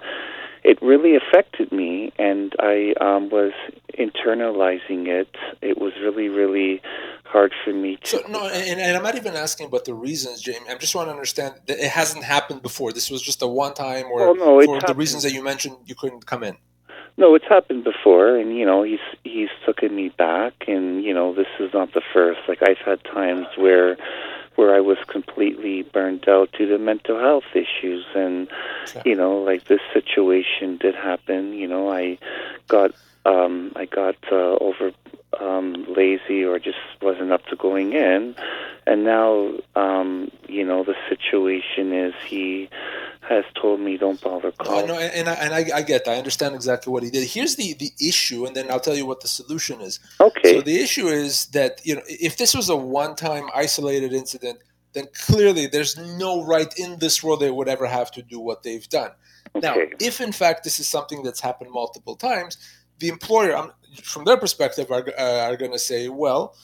it 0.62 0.80
really 0.82 1.16
affected 1.16 1.72
me, 1.72 2.12
and 2.18 2.52
I 2.60 2.92
um, 3.00 3.30
was 3.30 3.52
internalizing 3.98 5.08
it. 5.08 5.34
It 5.62 5.78
was 5.78 5.94
really, 6.02 6.28
really 6.28 6.82
hard 7.24 7.54
for 7.64 7.72
me 7.72 7.96
to. 8.04 8.06
So 8.06 8.22
no, 8.28 8.46
and, 8.46 8.78
and 8.78 8.96
I'm 8.96 9.02
not 9.02 9.16
even 9.16 9.34
asking 9.36 9.68
about 9.68 9.86
the 9.86 9.94
reasons, 9.94 10.42
Jamie. 10.42 10.66
I 10.68 10.74
just 10.74 10.94
want 10.94 11.08
to 11.08 11.12
understand 11.12 11.54
that 11.66 11.78
it 11.78 11.90
hasn't 11.90 12.24
happened 12.24 12.60
before. 12.60 12.92
This 12.92 13.10
was 13.10 13.22
just 13.22 13.40
a 13.40 13.46
one 13.46 13.72
time, 13.72 14.06
or 14.06 14.20
Oh, 14.28 14.32
no, 14.34 14.62
for 14.62 14.80
the 14.86 14.94
reasons 14.94 15.22
that 15.22 15.32
you 15.32 15.42
mentioned, 15.42 15.76
you 15.86 15.94
couldn't 15.94 16.26
come 16.26 16.44
in. 16.44 16.58
No, 17.16 17.34
it's 17.34 17.48
happened 17.48 17.84
before, 17.84 18.36
and 18.36 18.56
you 18.56 18.66
know 18.66 18.82
he's 18.82 19.00
he's 19.24 19.48
taken 19.66 19.96
me 19.96 20.10
back, 20.10 20.52
and 20.68 21.02
you 21.02 21.14
know 21.14 21.34
this 21.34 21.48
is 21.58 21.72
not 21.72 21.92
the 21.94 22.02
first. 22.12 22.40
Like 22.48 22.62
I've 22.62 22.78
had 22.84 23.02
times 23.04 23.46
where 23.56 23.96
where 24.56 24.74
I 24.74 24.80
was 24.80 24.98
completely 25.06 25.82
burned 25.82 26.28
out 26.28 26.52
due 26.52 26.68
to 26.68 26.78
mental 26.78 27.18
health 27.18 27.44
issues, 27.54 28.04
and 28.14 28.48
Okay. 28.88 29.02
you 29.04 29.16
know 29.16 29.38
like 29.38 29.64
this 29.64 29.80
situation 29.92 30.76
did 30.76 30.94
happen. 30.94 31.52
You 31.52 31.68
know 31.68 31.90
I 31.90 32.18
got 32.68 32.92
um, 33.26 33.72
I 33.76 33.84
got 33.84 34.16
uh, 34.30 34.56
over 34.60 34.92
um, 35.40 35.86
lazy 35.96 36.44
or 36.44 36.58
just 36.58 36.78
wasn't 37.00 37.32
up 37.32 37.44
to 37.46 37.56
going 37.56 37.92
in, 37.92 38.34
and 38.86 39.04
now 39.04 39.52
um, 39.76 40.30
you 40.48 40.64
know 40.64 40.84
the 40.84 40.96
situation 41.08 41.92
is 41.92 42.14
he 42.26 42.68
has 43.30 43.44
told 43.54 43.78
me 43.78 43.96
don't 43.96 44.20
bother 44.20 44.50
calling. 44.50 44.88
no, 44.88 44.98
and 44.98 45.28
I, 45.28 45.34
and 45.34 45.54
I, 45.54 45.78
I 45.78 45.82
get 45.82 46.04
that. 46.04 46.14
I 46.14 46.18
understand 46.18 46.56
exactly 46.56 46.92
what 46.92 47.04
he 47.04 47.10
did. 47.10 47.28
Here's 47.28 47.54
the 47.54 47.74
the 47.74 47.92
issue, 48.00 48.44
and 48.44 48.56
then 48.56 48.68
I'll 48.68 48.80
tell 48.80 48.96
you 48.96 49.06
what 49.06 49.20
the 49.20 49.28
solution 49.28 49.80
is. 49.80 50.00
Okay. 50.20 50.56
So 50.56 50.60
the 50.62 50.76
issue 50.80 51.06
is 51.06 51.46
that 51.46 51.80
you 51.84 51.94
know 51.94 52.02
if 52.06 52.36
this 52.36 52.54
was 52.54 52.68
a 52.68 52.76
one-time 52.76 53.48
isolated 53.54 54.12
incident, 54.12 54.58
then 54.94 55.06
clearly 55.14 55.68
there's 55.68 55.96
no 55.96 56.44
right 56.44 56.76
in 56.76 56.98
this 56.98 57.22
world 57.22 57.40
they 57.40 57.52
would 57.52 57.68
ever 57.68 57.86
have 57.86 58.10
to 58.12 58.22
do 58.22 58.40
what 58.40 58.64
they've 58.64 58.88
done. 58.88 59.12
Now, 59.54 59.76
if 60.00 60.20
in 60.20 60.32
fact 60.32 60.64
this 60.64 60.80
is 60.80 60.88
something 60.88 61.22
that's 61.22 61.40
happened 61.40 61.70
multiple 61.70 62.16
times, 62.16 62.58
the 62.98 63.08
employer, 63.08 63.56
um, 63.56 63.72
from 64.02 64.24
their 64.24 64.36
perspective, 64.36 64.90
are, 64.90 65.04
uh, 65.16 65.48
are 65.48 65.56
going 65.56 65.72
to 65.72 65.78
say, 65.78 66.08
well, 66.08 66.56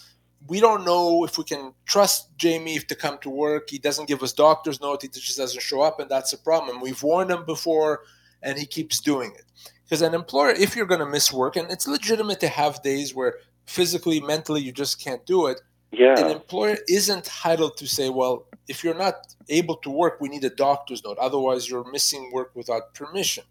we 0.48 0.60
don't 0.60 0.84
know 0.84 1.24
if 1.24 1.38
we 1.38 1.44
can 1.44 1.72
trust 1.86 2.36
Jamie 2.36 2.76
if 2.76 2.86
to 2.88 2.94
come 2.94 3.18
to 3.18 3.30
work. 3.30 3.70
He 3.70 3.78
doesn't 3.78 4.06
give 4.06 4.22
us 4.22 4.32
doctor's 4.32 4.80
note. 4.80 5.02
He 5.02 5.08
just 5.08 5.36
doesn't 5.36 5.62
show 5.62 5.82
up, 5.82 5.98
and 6.00 6.10
that's 6.10 6.32
a 6.32 6.38
problem. 6.38 6.80
We've 6.80 7.02
warned 7.02 7.30
him 7.30 7.44
before, 7.44 8.02
and 8.42 8.58
he 8.58 8.66
keeps 8.66 9.00
doing 9.00 9.32
it. 9.34 9.44
Because 9.84 10.02
an 10.02 10.14
employer, 10.14 10.50
if 10.50 10.76
you're 10.76 10.86
going 10.86 11.00
to 11.00 11.06
miss 11.06 11.32
work, 11.32 11.56
and 11.56 11.70
it's 11.70 11.86
legitimate 11.86 12.40
to 12.40 12.48
have 12.48 12.82
days 12.82 13.14
where 13.14 13.36
physically, 13.66 14.20
mentally, 14.20 14.60
you 14.60 14.72
just 14.72 15.02
can't 15.02 15.24
do 15.26 15.46
it, 15.46 15.60
yeah. 15.92 16.18
an 16.18 16.30
employer 16.30 16.76
is 16.88 17.08
entitled 17.08 17.76
to 17.78 17.86
say, 17.86 18.08
well, 18.08 18.46
if 18.68 18.82
you're 18.82 18.94
not 18.94 19.34
able 19.48 19.76
to 19.76 19.90
work, 19.90 20.20
we 20.20 20.28
need 20.28 20.44
a 20.44 20.50
doctor's 20.50 21.04
note. 21.04 21.18
Otherwise, 21.18 21.68
you're 21.68 21.90
missing 21.90 22.30
work 22.32 22.50
without 22.54 22.94
permission. 22.94 23.44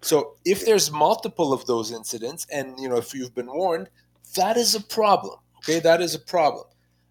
So 0.00 0.36
if 0.44 0.64
there's 0.64 0.90
multiple 0.90 1.52
of 1.52 1.66
those 1.66 1.92
incidents, 1.92 2.46
and 2.52 2.78
you 2.78 2.88
know 2.88 2.96
if 2.96 3.14
you've 3.14 3.34
been 3.34 3.52
warned, 3.52 3.88
that 4.36 4.56
is 4.56 4.74
a 4.74 4.80
problem. 4.80 5.38
Okay, 5.68 5.80
that 5.80 6.00
is 6.00 6.14
a 6.14 6.20
problem. 6.20 6.64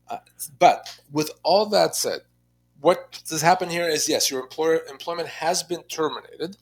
Uh, 0.07 0.17
but 0.59 0.99
with 1.11 1.29
all 1.43 1.65
that 1.67 1.95
said, 1.95 2.21
what 2.79 3.21
has 3.29 3.41
happened 3.41 3.71
here 3.71 3.87
is 3.87 4.07
yes, 4.07 4.31
your 4.31 4.41
employer 4.41 4.81
employment 4.89 5.27
has 5.27 5.61
been 5.63 5.83
terminated. 5.83 6.55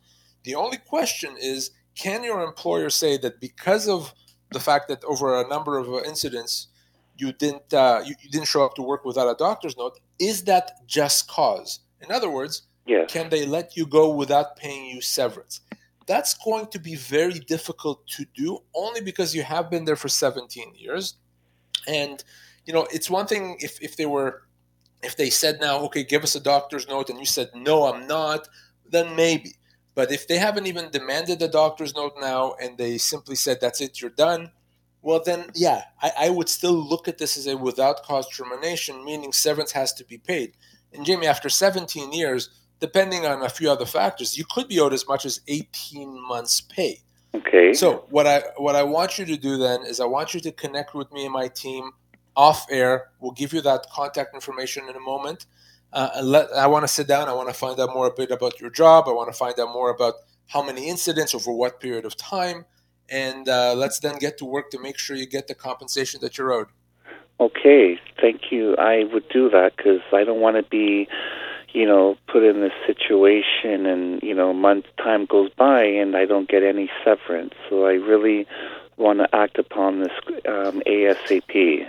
The 0.43 0.55
only 0.55 0.77
question 0.77 1.35
is, 1.39 1.71
can 1.95 2.23
your 2.23 2.41
employer 2.41 2.89
say 2.89 3.17
that 3.17 3.39
because 3.39 3.87
of 3.87 4.13
the 4.51 4.59
fact 4.59 4.87
that 4.87 5.03
over 5.03 5.39
a 5.39 5.47
number 5.47 5.77
of 5.77 5.87
uh, 5.89 6.01
incidents 6.03 6.67
you 7.15 7.31
didn't 7.31 7.71
uh, 7.73 8.01
you, 8.03 8.15
you 8.21 8.29
didn't 8.29 8.47
show 8.47 8.65
up 8.65 8.73
to 8.75 8.81
work 8.81 9.05
without 9.05 9.27
a 9.27 9.35
doctor's 9.35 9.77
note, 9.77 9.99
is 10.19 10.45
that 10.45 10.87
just 10.87 11.27
cause? 11.27 11.79
In 12.01 12.11
other 12.11 12.29
words, 12.29 12.63
yes. 12.87 13.11
can 13.11 13.29
they 13.29 13.45
let 13.45 13.77
you 13.77 13.85
go 13.85 14.09
without 14.09 14.55
paying 14.55 14.85
you 14.85 15.01
severance? 15.01 15.61
That's 16.07 16.33
going 16.33 16.67
to 16.67 16.79
be 16.79 16.95
very 16.95 17.39
difficult 17.39 18.07
to 18.07 18.25
do 18.33 18.59
only 18.73 19.01
because 19.01 19.35
you 19.35 19.43
have 19.43 19.69
been 19.69 19.85
there 19.85 19.95
for 19.95 20.09
17 20.09 20.73
years. 20.75 21.15
And, 21.87 22.23
you 22.65 22.73
know, 22.73 22.87
it's 22.91 23.09
one 23.09 23.27
thing 23.27 23.57
if, 23.59 23.81
if 23.81 23.97
they 23.97 24.05
were, 24.05 24.43
if 25.01 25.17
they 25.17 25.29
said 25.29 25.59
now, 25.59 25.79
okay, 25.81 26.03
give 26.03 26.23
us 26.23 26.35
a 26.35 26.39
doctor's 26.39 26.87
note, 26.87 27.09
and 27.09 27.19
you 27.19 27.25
said, 27.25 27.49
no, 27.53 27.85
I'm 27.85 28.07
not, 28.07 28.47
then 28.89 29.15
maybe. 29.15 29.53
But 29.95 30.11
if 30.11 30.27
they 30.27 30.37
haven't 30.37 30.67
even 30.67 30.89
demanded 30.89 31.41
a 31.41 31.47
doctor's 31.47 31.93
note 31.95 32.13
now 32.19 32.55
and 32.61 32.77
they 32.77 32.97
simply 32.97 33.35
said, 33.35 33.59
that's 33.61 33.81
it, 33.81 34.01
you're 34.01 34.09
done, 34.09 34.51
well, 35.01 35.21
then, 35.23 35.47
yeah, 35.53 35.83
I, 36.01 36.11
I 36.17 36.29
would 36.29 36.47
still 36.47 36.73
look 36.73 37.07
at 37.07 37.17
this 37.17 37.37
as 37.37 37.45
a 37.45 37.57
without 37.57 38.03
cause 38.03 38.27
termination, 38.29 39.03
meaning 39.03 39.33
severance 39.33 39.73
has 39.73 39.93
to 39.95 40.05
be 40.05 40.17
paid. 40.17 40.53
And 40.93 41.05
Jamie, 41.05 41.27
after 41.27 41.49
17 41.49 42.13
years, 42.13 42.49
depending 42.79 43.25
on 43.25 43.41
a 43.43 43.49
few 43.49 43.69
other 43.69 43.85
factors, 43.85 44.37
you 44.37 44.45
could 44.49 44.69
be 44.69 44.79
owed 44.79 44.93
as 44.93 45.07
much 45.07 45.25
as 45.25 45.41
18 45.47 46.25
months' 46.27 46.61
pay. 46.61 47.01
Okay. 47.35 47.73
So 47.73 48.05
what 48.09 48.27
I 48.27 48.43
what 48.57 48.75
I 48.75 48.83
want 48.83 49.17
you 49.17 49.25
to 49.25 49.37
do 49.37 49.57
then 49.57 49.85
is 49.85 49.99
I 49.99 50.05
want 50.05 50.33
you 50.33 50.39
to 50.41 50.51
connect 50.51 50.93
with 50.93 51.11
me 51.11 51.25
and 51.25 51.33
my 51.33 51.47
team 51.47 51.91
off 52.35 52.65
air. 52.69 53.09
We'll 53.19 53.31
give 53.31 53.53
you 53.53 53.61
that 53.61 53.87
contact 53.91 54.35
information 54.35 54.87
in 54.89 54.95
a 54.95 54.99
moment. 54.99 55.45
Uh, 55.91 56.09
let, 56.23 56.51
I 56.53 56.67
want 56.67 56.83
to 56.83 56.87
sit 56.87 57.07
down. 57.07 57.29
I 57.29 57.33
want 57.33 57.49
to 57.49 57.53
find 57.53 57.79
out 57.79 57.93
more 57.93 58.07
a 58.07 58.13
bit 58.13 58.31
about 58.31 58.59
your 58.59 58.71
job. 58.71 59.05
I 59.07 59.11
want 59.11 59.31
to 59.31 59.37
find 59.37 59.59
out 59.59 59.71
more 59.71 59.91
about 59.91 60.15
how 60.47 60.63
many 60.63 60.89
incidents 60.89 61.35
over 61.35 61.51
what 61.51 61.79
period 61.79 62.05
of 62.05 62.17
time, 62.17 62.65
and 63.09 63.47
uh, 63.47 63.73
let's 63.75 63.99
then 63.99 64.17
get 64.17 64.37
to 64.39 64.45
work 64.45 64.71
to 64.71 64.79
make 64.79 64.97
sure 64.97 65.15
you 65.15 65.27
get 65.27 65.47
the 65.47 65.55
compensation 65.55 66.19
that 66.21 66.37
you're 66.37 66.51
owed. 66.51 66.67
Okay, 67.39 67.99
thank 68.21 68.51
you. 68.51 68.75
I 68.77 69.03
would 69.11 69.27
do 69.29 69.49
that 69.49 69.73
because 69.75 70.01
I 70.11 70.23
don't 70.23 70.39
want 70.39 70.55
to 70.57 70.63
be, 70.63 71.07
you 71.73 71.87
know, 71.87 72.15
put 72.27 72.43
in 72.43 72.61
this 72.61 72.73
situation 72.85 73.85
and, 73.85 74.21
you 74.21 74.33
know, 74.33 74.53
month 74.53 74.85
time 74.97 75.25
goes 75.25 75.49
by 75.57 75.83
and 75.83 76.15
I 76.15 76.25
don't 76.25 76.47
get 76.47 76.63
any 76.63 76.89
severance. 77.03 77.53
So 77.69 77.85
I 77.85 77.93
really 77.93 78.47
want 78.97 79.19
to 79.19 79.35
act 79.35 79.57
upon 79.57 80.01
this 80.01 80.11
um, 80.47 80.81
ASAP. 80.87 81.87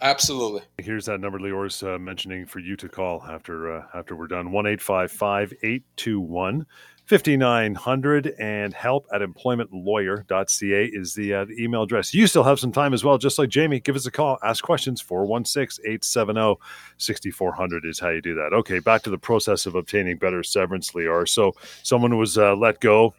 Absolutely. 0.00 0.62
Here's 0.78 1.06
that 1.06 1.20
number 1.20 1.38
Lior's 1.38 1.82
uh, 1.82 1.98
mentioning 1.98 2.46
for 2.46 2.58
you 2.58 2.76
to 2.76 2.88
call 2.88 3.22
after 3.28 3.76
uh, 3.76 3.86
after 3.94 4.16
we're 4.16 4.26
done. 4.26 4.50
One 4.50 4.66
eight 4.66 4.80
five 4.80 5.10
five 5.12 5.52
eight 5.62 5.84
two 5.96 6.20
one. 6.20 6.66
5900 7.06 8.34
and 8.38 8.72
help 8.72 9.06
at 9.12 9.20
employmentlawyer.ca 9.20 10.84
is 10.86 11.14
the, 11.14 11.34
uh, 11.34 11.44
the 11.44 11.62
email 11.62 11.82
address. 11.82 12.14
You 12.14 12.26
still 12.26 12.42
have 12.42 12.58
some 12.58 12.72
time 12.72 12.94
as 12.94 13.04
well, 13.04 13.18
just 13.18 13.38
like 13.38 13.50
Jamie. 13.50 13.80
Give 13.80 13.94
us 13.94 14.06
a 14.06 14.10
call, 14.10 14.38
ask 14.42 14.64
questions. 14.64 15.02
416 15.02 15.84
870 15.84 16.56
6400 16.96 17.84
is 17.84 18.00
how 18.00 18.08
you 18.08 18.22
do 18.22 18.34
that. 18.36 18.54
Okay, 18.54 18.78
back 18.78 19.02
to 19.02 19.10
the 19.10 19.18
process 19.18 19.66
of 19.66 19.74
obtaining 19.74 20.16
better 20.16 20.42
severance, 20.42 20.92
Lior. 20.92 21.28
So, 21.28 21.52
someone 21.82 22.16
was 22.16 22.38
uh, 22.38 22.56
let 22.56 22.80
go, 22.80 23.14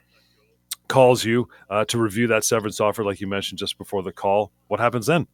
calls 0.87 1.23
you 1.23 1.47
uh, 1.69 1.85
to 1.85 1.99
review 1.99 2.25
that 2.27 2.43
severance 2.43 2.79
offer, 2.79 3.03
like 3.03 3.21
you 3.21 3.27
mentioned 3.27 3.59
just 3.59 3.77
before 3.77 4.01
the 4.01 4.11
call. 4.11 4.51
What 4.67 4.79
happens 4.79 5.05
then? 5.05 5.27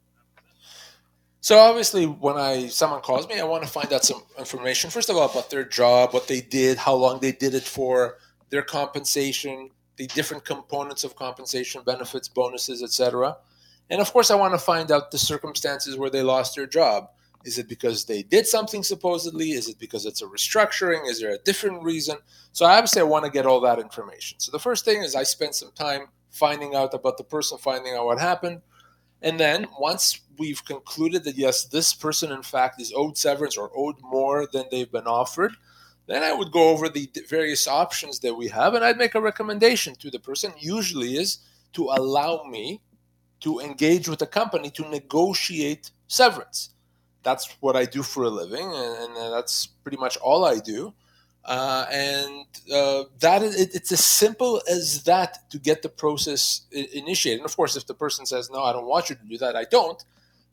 So 1.44 1.58
obviously, 1.58 2.06
when 2.06 2.38
I 2.38 2.68
someone 2.68 3.02
calls 3.02 3.28
me, 3.28 3.40
I 3.40 3.44
want 3.44 3.64
to 3.64 3.70
find 3.70 3.92
out 3.92 4.06
some 4.06 4.22
information. 4.38 4.92
First 4.92 5.10
of 5.10 5.18
all, 5.18 5.28
about 5.28 5.50
their 5.50 5.64
job, 5.66 6.14
what 6.14 6.28
they 6.28 6.40
did, 6.40 6.78
how 6.78 6.94
long 6.94 7.20
they 7.20 7.32
did 7.32 7.56
it 7.56 7.64
for, 7.64 8.18
their 8.52 8.62
compensation, 8.62 9.72
the 9.98 10.06
different 10.08 10.46
components 10.46 11.04
of 11.04 11.16
compensation, 11.16 11.82
benefits, 11.84 12.28
bonuses, 12.28 12.84
etc. 12.84 13.38
And 13.90 14.00
of 14.00 14.14
course, 14.14 14.30
I 14.30 14.36
want 14.36 14.54
to 14.54 14.60
find 14.60 14.92
out 14.92 15.10
the 15.10 15.18
circumstances 15.18 15.98
where 15.98 16.12
they 16.12 16.22
lost 16.22 16.56
their 16.56 16.68
job. 16.68 17.10
Is 17.44 17.58
it 17.58 17.68
because 17.68 18.06
they 18.06 18.22
did 18.22 18.46
something 18.46 18.84
supposedly? 18.84 19.54
Is 19.54 19.68
it 19.68 19.80
because 19.80 20.06
it's 20.06 20.22
a 20.22 20.28
restructuring? 20.28 21.10
Is 21.10 21.20
there 21.20 21.34
a 21.34 21.40
different 21.40 21.82
reason? 21.82 22.18
So 22.54 22.68
obviously, 22.68 23.02
I 23.02 23.06
want 23.06 23.26
to 23.26 23.32
get 23.32 23.48
all 23.48 23.62
that 23.62 23.80
information. 23.80 24.40
So 24.40 24.52
the 24.52 24.60
first 24.60 24.86
thing 24.86 25.02
is 25.02 25.16
I 25.16 25.24
spend 25.24 25.56
some 25.56 25.72
time 25.72 26.02
finding 26.30 26.76
out 26.76 26.94
about 26.94 27.18
the 27.18 27.24
person, 27.24 27.58
finding 27.58 27.96
out 27.96 28.06
what 28.06 28.20
happened. 28.20 28.62
And 29.22 29.40
then 29.40 29.68
once 29.80 30.20
we've 30.38 30.64
concluded 30.66 31.24
that 31.26 31.38
yes, 31.38 31.66
this 31.66 31.94
person 31.94 32.32
in 32.32 32.44
fact 32.44 32.82
is 32.82 32.94
owed 32.96 33.18
severance 33.18 33.58
or 33.58 33.72
owed 33.76 33.98
more 34.02 34.48
than 34.52 34.66
they've 34.72 34.92
been 34.92 35.08
offered, 35.08 35.54
then 36.08 36.24
I 36.24 36.34
would 36.34 36.52
go 36.52 36.70
over 36.70 36.90
the 36.90 37.10
various 37.30 37.68
options 37.68 38.20
that 38.20 38.34
we 38.34 38.48
have 38.50 38.74
and 38.74 38.84
I'd 38.84 38.98
make 38.98 39.16
a 39.16 39.22
recommendation 39.22 39.96
to 39.96 40.10
the 40.10 40.20
person, 40.20 40.52
usually 40.58 41.16
is 41.18 41.40
to 41.74 41.84
allow 41.84 42.44
me 42.44 42.82
to 43.42 43.60
engage 43.60 44.08
with 44.08 44.20
the 44.20 44.28
company 44.28 44.70
to 44.72 44.88
negotiate 44.90 45.92
severance. 46.08 46.72
That's 47.24 47.56
what 47.60 47.76
I 47.76 47.86
do 47.86 48.02
for 48.02 48.24
a 48.24 48.30
living, 48.30 48.66
and, 48.74 49.16
and 49.16 49.34
that's 49.34 49.68
pretty 49.68 49.98
much 49.98 50.18
all 50.18 50.44
I 50.46 50.58
do. 50.60 50.94
Uh, 51.44 51.86
and 51.92 52.46
uh, 52.72 53.04
that 53.20 53.42
is, 53.42 53.60
it, 53.60 53.74
it's 53.74 53.92
as 53.92 54.06
simple 54.06 54.62
as 54.70 55.04
that 55.04 55.50
to 55.50 55.58
get 55.58 55.82
the 55.82 55.90
process 55.90 56.62
I- 56.76 56.88
initiated. 56.94 57.40
And 57.40 57.50
of 57.50 57.56
course, 57.56 57.76
if 57.76 57.88
the 57.88 57.96
person 57.96 58.26
says 58.26 58.50
no, 58.52 58.62
I 58.62 58.74
don't 58.74 58.86
want 58.86 59.10
you 59.10 59.16
to 59.16 59.26
do 59.26 59.38
that, 59.40 59.56
I 59.56 59.64
don't. 59.64 60.04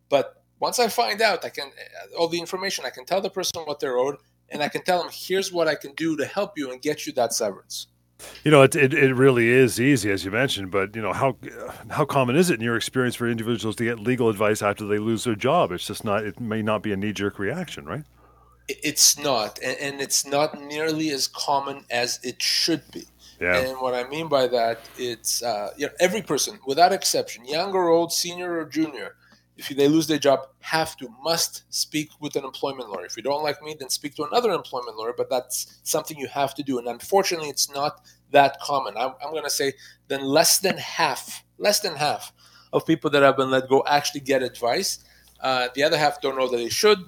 But 0.08 0.42
once 0.60 0.78
I 0.78 0.88
find 0.88 1.20
out, 1.20 1.44
I 1.44 1.50
can 1.50 1.70
all 2.18 2.28
the 2.28 2.40
information. 2.40 2.86
I 2.86 2.90
can 2.90 3.04
tell 3.04 3.20
the 3.20 3.30
person 3.30 3.62
what 3.64 3.80
they're 3.80 3.98
owed, 3.98 4.16
and 4.48 4.62
I 4.62 4.68
can 4.68 4.82
tell 4.82 5.02
them 5.02 5.10
here's 5.12 5.52
what 5.52 5.68
I 5.68 5.74
can 5.74 5.92
do 5.94 6.16
to 6.16 6.24
help 6.24 6.56
you 6.56 6.72
and 6.72 6.80
get 6.80 7.06
you 7.06 7.12
that 7.12 7.34
severance. 7.34 7.86
You 8.42 8.50
know, 8.50 8.62
it, 8.62 8.74
it, 8.74 8.92
it 8.92 9.14
really 9.14 9.48
is 9.48 9.78
easy, 9.78 10.10
as 10.10 10.24
you 10.24 10.32
mentioned, 10.32 10.72
but, 10.72 10.96
you 10.96 11.02
know, 11.02 11.12
how 11.12 11.36
how 11.90 12.04
common 12.04 12.34
is 12.34 12.50
it 12.50 12.54
in 12.54 12.60
your 12.60 12.76
experience 12.76 13.14
for 13.14 13.28
individuals 13.28 13.76
to 13.76 13.84
get 13.84 14.00
legal 14.00 14.28
advice 14.28 14.60
after 14.60 14.84
they 14.86 14.98
lose 14.98 15.22
their 15.22 15.36
job? 15.36 15.70
It's 15.70 15.86
just 15.86 16.04
not, 16.04 16.24
it 16.24 16.40
may 16.40 16.60
not 16.60 16.82
be 16.82 16.92
a 16.92 16.96
knee 16.96 17.12
jerk 17.12 17.38
reaction, 17.38 17.84
right? 17.84 18.04
It's 18.68 19.18
not, 19.18 19.58
and, 19.62 19.78
and 19.78 20.00
it's 20.00 20.26
not 20.26 20.60
nearly 20.60 21.10
as 21.10 21.26
common 21.26 21.84
as 21.90 22.20
it 22.22 22.40
should 22.42 22.82
be. 22.92 23.04
Yeah. 23.40 23.56
And 23.56 23.80
what 23.80 23.94
I 23.94 24.08
mean 24.08 24.28
by 24.28 24.46
that, 24.48 24.80
it's 24.98 25.42
uh, 25.42 25.70
you 25.76 25.86
know, 25.86 25.92
every 26.00 26.22
person, 26.22 26.58
without 26.66 26.92
exception, 26.92 27.44
young 27.44 27.72
or 27.72 27.88
old, 27.88 28.12
senior 28.12 28.58
or 28.58 28.64
junior, 28.64 29.14
if 29.56 29.68
they 29.68 29.88
lose 29.88 30.06
their 30.06 30.18
job, 30.18 30.40
have 30.60 30.96
to, 30.98 31.08
must 31.22 31.64
speak 31.72 32.10
with 32.20 32.36
an 32.36 32.44
employment 32.44 32.90
lawyer. 32.90 33.06
If 33.06 33.16
you 33.16 33.22
don't 33.22 33.42
like 33.42 33.60
me, 33.62 33.74
then 33.78 33.90
speak 33.90 34.14
to 34.16 34.24
another 34.24 34.52
employment 34.52 34.96
lawyer, 34.96 35.14
but 35.16 35.28
that's 35.28 35.80
something 35.82 36.16
you 36.16 36.28
have 36.28 36.54
to 36.54 36.62
do. 36.62 36.78
And 36.78 36.86
unfortunately, 36.86 37.48
it's 37.48 37.70
not 37.70 38.00
that 38.30 38.60
common. 38.60 38.96
I'm, 38.96 39.12
I'm 39.24 39.32
going 39.32 39.44
to 39.44 39.50
say 39.50 39.72
then 40.06 40.22
less 40.22 40.58
than 40.58 40.76
half, 40.76 41.42
less 41.58 41.80
than 41.80 41.96
half 41.96 42.32
of 42.72 42.86
people 42.86 43.10
that 43.10 43.22
have 43.22 43.36
been 43.36 43.50
let 43.50 43.68
go 43.68 43.82
actually 43.86 44.20
get 44.20 44.42
advice. 44.42 45.00
Uh, 45.40 45.68
the 45.74 45.82
other 45.82 45.96
half 45.96 46.20
don't 46.20 46.36
know 46.36 46.48
that 46.48 46.56
they 46.56 46.68
should, 46.68 46.98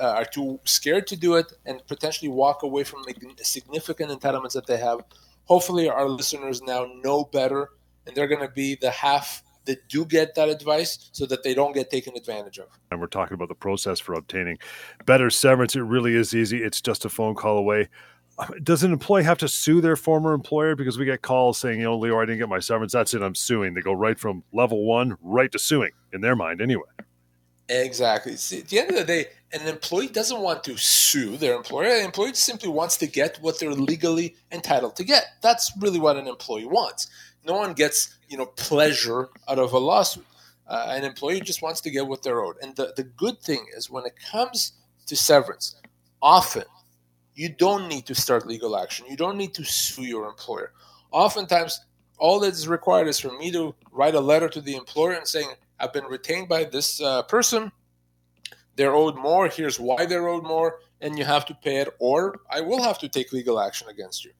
uh, 0.00 0.06
are 0.06 0.24
too 0.24 0.60
scared 0.64 1.06
to 1.08 1.16
do 1.16 1.34
it, 1.34 1.52
and 1.66 1.84
potentially 1.86 2.28
walk 2.28 2.62
away 2.62 2.84
from 2.84 3.02
the 3.02 3.44
significant 3.44 4.10
entitlements 4.10 4.52
that 4.52 4.66
they 4.66 4.76
have. 4.76 5.00
Hopefully, 5.44 5.88
our 5.88 6.08
listeners 6.08 6.62
now 6.62 6.86
know 7.02 7.24
better, 7.24 7.70
and 8.06 8.14
they're 8.14 8.28
going 8.28 8.46
to 8.46 8.52
be 8.52 8.76
the 8.76 8.90
half 8.90 9.42
that 9.64 9.88
do 9.88 10.04
get 10.04 10.34
that 10.34 10.48
advice 10.48 11.10
so 11.12 11.26
that 11.26 11.42
they 11.42 11.54
don't 11.54 11.74
get 11.74 11.90
taken 11.90 12.16
advantage 12.16 12.58
of. 12.58 12.66
And 12.90 13.00
we're 13.00 13.06
talking 13.08 13.34
about 13.34 13.48
the 13.48 13.54
process 13.54 14.00
for 14.00 14.14
obtaining 14.14 14.58
better 15.04 15.30
severance. 15.30 15.76
It 15.76 15.82
really 15.82 16.14
is 16.14 16.34
easy. 16.34 16.62
It's 16.62 16.80
just 16.80 17.04
a 17.04 17.08
phone 17.08 17.34
call 17.34 17.58
away. 17.58 17.88
Does 18.62 18.82
an 18.82 18.92
employee 18.92 19.24
have 19.24 19.36
to 19.38 19.48
sue 19.48 19.82
their 19.82 19.96
former 19.96 20.32
employer? 20.32 20.74
Because 20.74 20.98
we 20.98 21.04
get 21.04 21.20
calls 21.20 21.58
saying, 21.58 21.78
you 21.78 21.84
know, 21.84 21.98
Leo, 21.98 22.18
I 22.18 22.24
didn't 22.24 22.38
get 22.38 22.48
my 22.48 22.58
severance. 22.58 22.92
That's 22.92 23.12
it. 23.12 23.22
I'm 23.22 23.34
suing. 23.34 23.74
They 23.74 23.82
go 23.82 23.92
right 23.92 24.18
from 24.18 24.42
level 24.52 24.84
one 24.86 25.16
right 25.20 25.52
to 25.52 25.58
suing 25.58 25.90
in 26.12 26.22
their 26.22 26.36
mind 26.36 26.62
anyway. 26.62 26.88
Exactly. 27.70 28.34
See, 28.34 28.58
at 28.58 28.68
the 28.68 28.80
end 28.80 28.90
of 28.90 28.96
the 28.96 29.04
day, 29.04 29.26
an 29.52 29.66
employee 29.68 30.08
doesn't 30.08 30.40
want 30.40 30.64
to 30.64 30.76
sue 30.76 31.36
their 31.36 31.54
employer. 31.54 31.86
An 31.86 32.04
employee 32.04 32.34
simply 32.34 32.68
wants 32.68 32.96
to 32.96 33.06
get 33.06 33.38
what 33.40 33.60
they're 33.60 33.70
legally 33.70 34.34
entitled 34.50 34.96
to 34.96 35.04
get. 35.04 35.26
That's 35.40 35.70
really 35.78 36.00
what 36.00 36.16
an 36.16 36.26
employee 36.26 36.66
wants. 36.66 37.08
No 37.46 37.54
one 37.54 37.74
gets, 37.74 38.18
you 38.28 38.36
know, 38.36 38.46
pleasure 38.46 39.28
out 39.48 39.60
of 39.60 39.72
a 39.72 39.78
lawsuit. 39.78 40.26
Uh, 40.66 40.86
an 40.88 41.04
employee 41.04 41.40
just 41.40 41.62
wants 41.62 41.80
to 41.82 41.90
get 41.90 42.08
what 42.08 42.24
they're 42.24 42.42
owed. 42.42 42.56
And 42.60 42.74
the, 42.74 42.92
the 42.96 43.04
good 43.04 43.40
thing 43.40 43.64
is 43.76 43.88
when 43.88 44.04
it 44.04 44.14
comes 44.30 44.72
to 45.06 45.14
severance, 45.14 45.76
often 46.20 46.64
you 47.36 47.50
don't 47.50 47.88
need 47.88 48.04
to 48.06 48.16
start 48.16 48.48
legal 48.48 48.76
action. 48.76 49.06
You 49.08 49.16
don't 49.16 49.36
need 49.36 49.54
to 49.54 49.64
sue 49.64 50.02
your 50.02 50.26
employer. 50.28 50.72
Oftentimes, 51.12 51.80
all 52.18 52.40
that 52.40 52.52
is 52.52 52.66
required 52.66 53.06
is 53.06 53.20
for 53.20 53.36
me 53.38 53.52
to 53.52 53.74
write 53.92 54.16
a 54.16 54.20
letter 54.20 54.48
to 54.48 54.60
the 54.60 54.74
employer 54.74 55.12
and 55.12 55.26
saying, 55.26 55.48
I've 55.80 55.92
been 55.92 56.04
retained 56.04 56.48
by 56.48 56.64
this 56.64 57.00
uh, 57.00 57.22
person. 57.22 57.72
They're 58.76 58.94
owed 58.94 59.16
more. 59.16 59.48
Here's 59.48 59.80
why 59.80 60.06
they're 60.06 60.28
owed 60.28 60.44
more. 60.44 60.80
And 61.00 61.18
you 61.18 61.24
have 61.24 61.46
to 61.46 61.54
pay 61.54 61.78
it, 61.78 61.88
or 61.98 62.40
I 62.50 62.60
will 62.60 62.82
have 62.82 62.98
to 62.98 63.08
take 63.08 63.32
legal 63.32 63.58
action 63.60 63.88
against 63.88 64.24
you. 64.24 64.32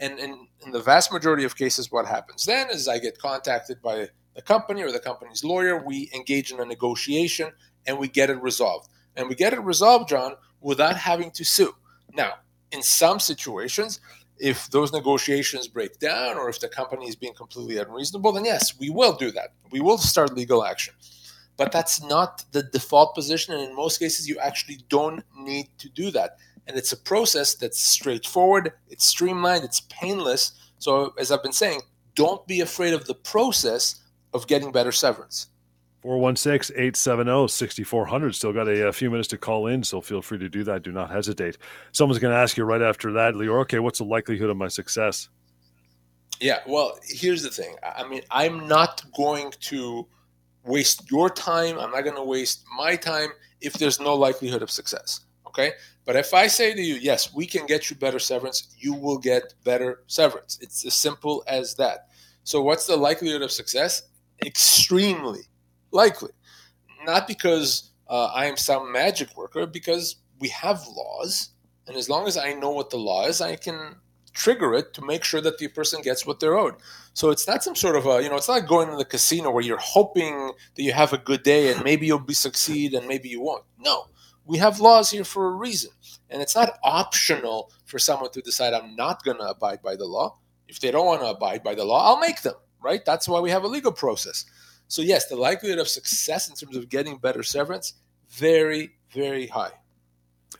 And 0.00 0.18
in, 0.18 0.46
in 0.64 0.72
the 0.72 0.80
vast 0.80 1.12
majority 1.12 1.44
of 1.44 1.56
cases, 1.56 1.90
what 1.90 2.06
happens 2.06 2.44
then 2.44 2.68
is 2.70 2.88
I 2.88 2.98
get 2.98 3.18
contacted 3.18 3.80
by 3.80 4.08
the 4.34 4.42
company 4.42 4.82
or 4.82 4.92
the 4.92 5.00
company's 5.00 5.44
lawyer. 5.44 5.82
We 5.84 6.10
engage 6.14 6.52
in 6.52 6.60
a 6.60 6.64
negotiation 6.64 7.52
and 7.86 7.98
we 7.98 8.08
get 8.08 8.30
it 8.30 8.40
resolved. 8.42 8.88
And 9.16 9.28
we 9.28 9.34
get 9.34 9.52
it 9.52 9.60
resolved, 9.60 10.08
John, 10.08 10.34
without 10.60 10.96
having 10.96 11.30
to 11.32 11.44
sue. 11.44 11.72
Now, 12.12 12.34
in 12.72 12.82
some 12.82 13.20
situations, 13.20 14.00
if 14.38 14.70
those 14.70 14.92
negotiations 14.92 15.68
break 15.68 15.98
down 15.98 16.36
or 16.36 16.48
if 16.48 16.60
the 16.60 16.68
company 16.68 17.06
is 17.06 17.16
being 17.16 17.34
completely 17.34 17.78
unreasonable, 17.78 18.32
then 18.32 18.44
yes, 18.44 18.78
we 18.78 18.90
will 18.90 19.14
do 19.14 19.30
that. 19.32 19.52
We 19.70 19.80
will 19.80 19.98
start 19.98 20.34
legal 20.34 20.64
action. 20.64 20.94
But 21.56 21.70
that's 21.70 22.02
not 22.02 22.44
the 22.50 22.64
default 22.64 23.14
position. 23.14 23.54
And 23.54 23.62
in 23.62 23.76
most 23.76 23.98
cases, 23.98 24.28
you 24.28 24.38
actually 24.40 24.80
don't 24.88 25.22
need 25.36 25.68
to 25.78 25.88
do 25.88 26.10
that 26.10 26.36
and 26.66 26.76
it's 26.76 26.92
a 26.92 26.96
process 26.96 27.54
that's 27.54 27.80
straightforward, 27.80 28.72
it's 28.88 29.06
streamlined, 29.06 29.64
it's 29.64 29.80
painless. 29.80 30.52
So, 30.78 31.14
as 31.18 31.30
I've 31.30 31.42
been 31.42 31.52
saying, 31.52 31.82
don't 32.14 32.46
be 32.46 32.60
afraid 32.60 32.94
of 32.94 33.06
the 33.06 33.14
process 33.14 34.00
of 34.32 34.46
getting 34.46 34.72
better 34.72 34.92
severance. 34.92 35.48
416 36.04 36.76
870 36.76 37.48
6400. 37.48 38.34
Still 38.34 38.52
got 38.52 38.68
a, 38.68 38.88
a, 38.88 38.92
few 38.92 39.10
minutes 39.10 39.28
to 39.28 39.38
call 39.38 39.68
in, 39.68 39.82
so 39.82 40.02
feel 40.02 40.20
free 40.20 40.36
to 40.36 40.50
do 40.50 40.62
that. 40.64 40.82
Do 40.82 40.92
not 40.92 41.10
hesitate. 41.10 41.56
Someone's 41.92 42.18
going 42.18 42.34
to 42.34 42.38
ask 42.38 42.58
you 42.58 42.64
right 42.64 42.82
after 42.82 43.10
that, 43.12 43.34
Leo, 43.34 43.60
okay, 43.60 43.78
what's 43.78 44.00
the 44.00 44.04
likelihood 44.04 44.50
of 44.50 44.56
my 44.58 44.68
success? 44.68 45.30
Yeah, 46.40 46.58
well, 46.66 46.98
here's 47.04 47.42
the 47.42 47.48
thing. 47.48 47.76
I 47.82 48.06
mean, 48.06 48.20
I'm 48.30 48.68
not 48.68 49.02
going 49.16 49.52
to 49.60 50.06
waste 50.62 51.10
your 51.10 51.30
time. 51.30 51.78
I'm 51.78 51.92
not 51.92 52.04
going 52.04 52.16
to 52.16 52.22
waste 52.22 52.64
my 52.76 52.96
time 52.96 53.30
if 53.62 53.72
there's 53.72 53.98
no 53.98 54.14
likelihood 54.14 54.60
of 54.60 54.70
success. 54.70 55.20
Okay. 55.46 55.72
But 56.04 56.16
if 56.16 56.34
I 56.34 56.48
say 56.48 56.74
to 56.74 56.82
you, 56.82 56.96
yes, 56.96 57.32
we 57.32 57.46
can 57.46 57.64
get 57.64 57.88
you 57.88 57.96
better 57.96 58.18
severance, 58.18 58.74
you 58.76 58.92
will 58.92 59.16
get 59.16 59.54
better 59.64 60.02
severance. 60.06 60.58
It's 60.60 60.84
as 60.84 60.92
simple 60.92 61.42
as 61.46 61.76
that. 61.76 62.08
So, 62.42 62.60
what's 62.60 62.86
the 62.86 62.96
likelihood 62.96 63.40
of 63.40 63.50
success? 63.50 64.02
Extremely 64.44 65.48
likely. 65.94 66.30
Not 67.04 67.26
because 67.26 67.90
uh, 68.08 68.26
I 68.26 68.46
am 68.46 68.56
some 68.56 68.92
magic 68.92 69.36
worker, 69.36 69.66
because 69.66 70.16
we 70.40 70.48
have 70.48 70.86
laws. 70.88 71.50
And 71.86 71.96
as 71.96 72.08
long 72.08 72.26
as 72.26 72.36
I 72.36 72.54
know 72.54 72.70
what 72.70 72.90
the 72.90 72.96
law 72.96 73.26
is, 73.26 73.40
I 73.40 73.56
can 73.56 73.96
trigger 74.32 74.74
it 74.74 74.92
to 74.94 75.04
make 75.04 75.24
sure 75.24 75.40
that 75.40 75.58
the 75.58 75.68
person 75.68 76.02
gets 76.02 76.26
what 76.26 76.40
they're 76.40 76.58
owed. 76.58 76.74
So 77.12 77.30
it's 77.30 77.46
not 77.46 77.62
some 77.62 77.76
sort 77.76 77.96
of 77.96 78.06
a, 78.06 78.22
you 78.22 78.28
know, 78.28 78.36
it's 78.36 78.48
not 78.48 78.66
going 78.66 78.90
to 78.90 78.96
the 78.96 79.04
casino 79.04 79.50
where 79.50 79.62
you're 79.62 79.78
hoping 79.78 80.52
that 80.74 80.82
you 80.82 80.92
have 80.92 81.12
a 81.12 81.18
good 81.18 81.44
day 81.44 81.72
and 81.72 81.84
maybe 81.84 82.06
you'll 82.06 82.18
be 82.18 82.34
succeed 82.34 82.94
and 82.94 83.06
maybe 83.06 83.28
you 83.28 83.40
won't. 83.40 83.64
No, 83.78 84.08
we 84.44 84.58
have 84.58 84.80
laws 84.80 85.10
here 85.10 85.24
for 85.24 85.46
a 85.46 85.52
reason. 85.52 85.92
And 86.30 86.42
it's 86.42 86.56
not 86.56 86.78
optional 86.82 87.70
for 87.84 87.98
someone 87.98 88.32
to 88.32 88.40
decide 88.40 88.74
I'm 88.74 88.96
not 88.96 89.22
going 89.22 89.38
to 89.38 89.48
abide 89.48 89.82
by 89.82 89.94
the 89.94 90.06
law. 90.06 90.38
If 90.66 90.80
they 90.80 90.90
don't 90.90 91.06
want 91.06 91.20
to 91.20 91.28
abide 91.28 91.62
by 91.62 91.74
the 91.74 91.84
law, 91.84 92.08
I'll 92.08 92.18
make 92.18 92.42
them, 92.42 92.54
right? 92.82 93.04
That's 93.04 93.28
why 93.28 93.38
we 93.38 93.50
have 93.50 93.62
a 93.62 93.68
legal 93.68 93.92
process. 93.92 94.44
So, 94.94 95.02
yes, 95.02 95.26
the 95.26 95.34
likelihood 95.34 95.80
of 95.80 95.88
success 95.88 96.48
in 96.48 96.54
terms 96.54 96.76
of 96.76 96.88
getting 96.88 97.16
better 97.16 97.42
severance, 97.42 97.94
very, 98.28 98.92
very 99.10 99.48
high. 99.48 99.72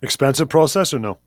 Expensive 0.03 0.49
process 0.49 0.93
or 0.93 0.99
no? 0.99 1.19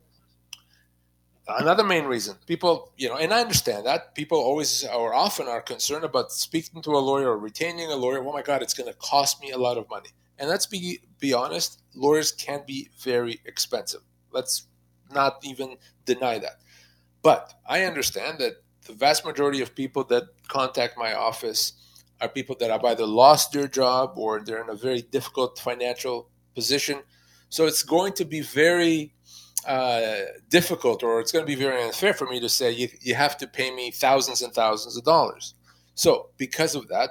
Another 1.48 1.84
main 1.84 2.04
reason 2.04 2.36
people, 2.44 2.92
you 2.98 3.08
know, 3.08 3.16
and 3.16 3.32
I 3.32 3.40
understand 3.40 3.86
that 3.86 4.14
people 4.14 4.36
always 4.36 4.84
or 4.84 5.14
often 5.14 5.48
are 5.48 5.62
concerned 5.62 6.04
about 6.04 6.32
speaking 6.32 6.82
to 6.82 6.90
a 6.90 6.98
lawyer 6.98 7.30
or 7.30 7.38
retaining 7.38 7.90
a 7.90 7.96
lawyer. 7.96 8.22
Oh 8.22 8.30
my 8.30 8.42
God, 8.42 8.60
it's 8.60 8.74
going 8.74 8.92
to 8.92 8.98
cost 8.98 9.40
me 9.40 9.52
a 9.52 9.58
lot 9.58 9.78
of 9.78 9.88
money. 9.88 10.10
And 10.38 10.50
let's 10.50 10.66
be 10.66 11.00
be 11.18 11.32
honest, 11.32 11.80
lawyers 11.94 12.30
can 12.30 12.60
be 12.66 12.90
very 13.00 13.40
expensive. 13.46 14.02
Let's 14.32 14.66
not 15.10 15.42
even 15.44 15.78
deny 16.04 16.40
that. 16.40 16.60
But 17.22 17.54
I 17.66 17.84
understand 17.84 18.36
that 18.40 18.62
the 18.86 18.92
vast 18.92 19.24
majority 19.24 19.62
of 19.62 19.74
people 19.74 20.04
that 20.04 20.24
contact 20.48 20.98
my 20.98 21.14
office 21.14 21.72
are 22.20 22.28
people 22.28 22.56
that 22.60 22.70
have 22.70 22.84
either 22.84 23.06
lost 23.06 23.52
their 23.52 23.68
job 23.68 24.14
or 24.16 24.40
they're 24.40 24.62
in 24.62 24.70
a 24.70 24.74
very 24.74 25.02
difficult 25.02 25.58
financial 25.58 26.28
position. 26.54 27.00
So 27.48 27.66
it's 27.66 27.82
going 27.82 28.12
to 28.14 28.24
be 28.24 28.40
very 28.40 29.14
uh, 29.66 30.16
difficult 30.48 31.02
or 31.02 31.20
it's 31.20 31.32
going 31.32 31.44
to 31.44 31.46
be 31.46 31.54
very 31.54 31.82
unfair 31.82 32.14
for 32.14 32.26
me 32.26 32.40
to 32.40 32.48
say 32.48 32.70
you, 32.70 32.88
you 33.00 33.14
have 33.14 33.36
to 33.38 33.46
pay 33.46 33.70
me 33.70 33.90
thousands 33.90 34.42
and 34.42 34.52
thousands 34.52 34.96
of 34.96 35.04
dollars. 35.04 35.54
So, 35.94 36.30
because 36.36 36.74
of 36.76 36.86
that, 36.88 37.10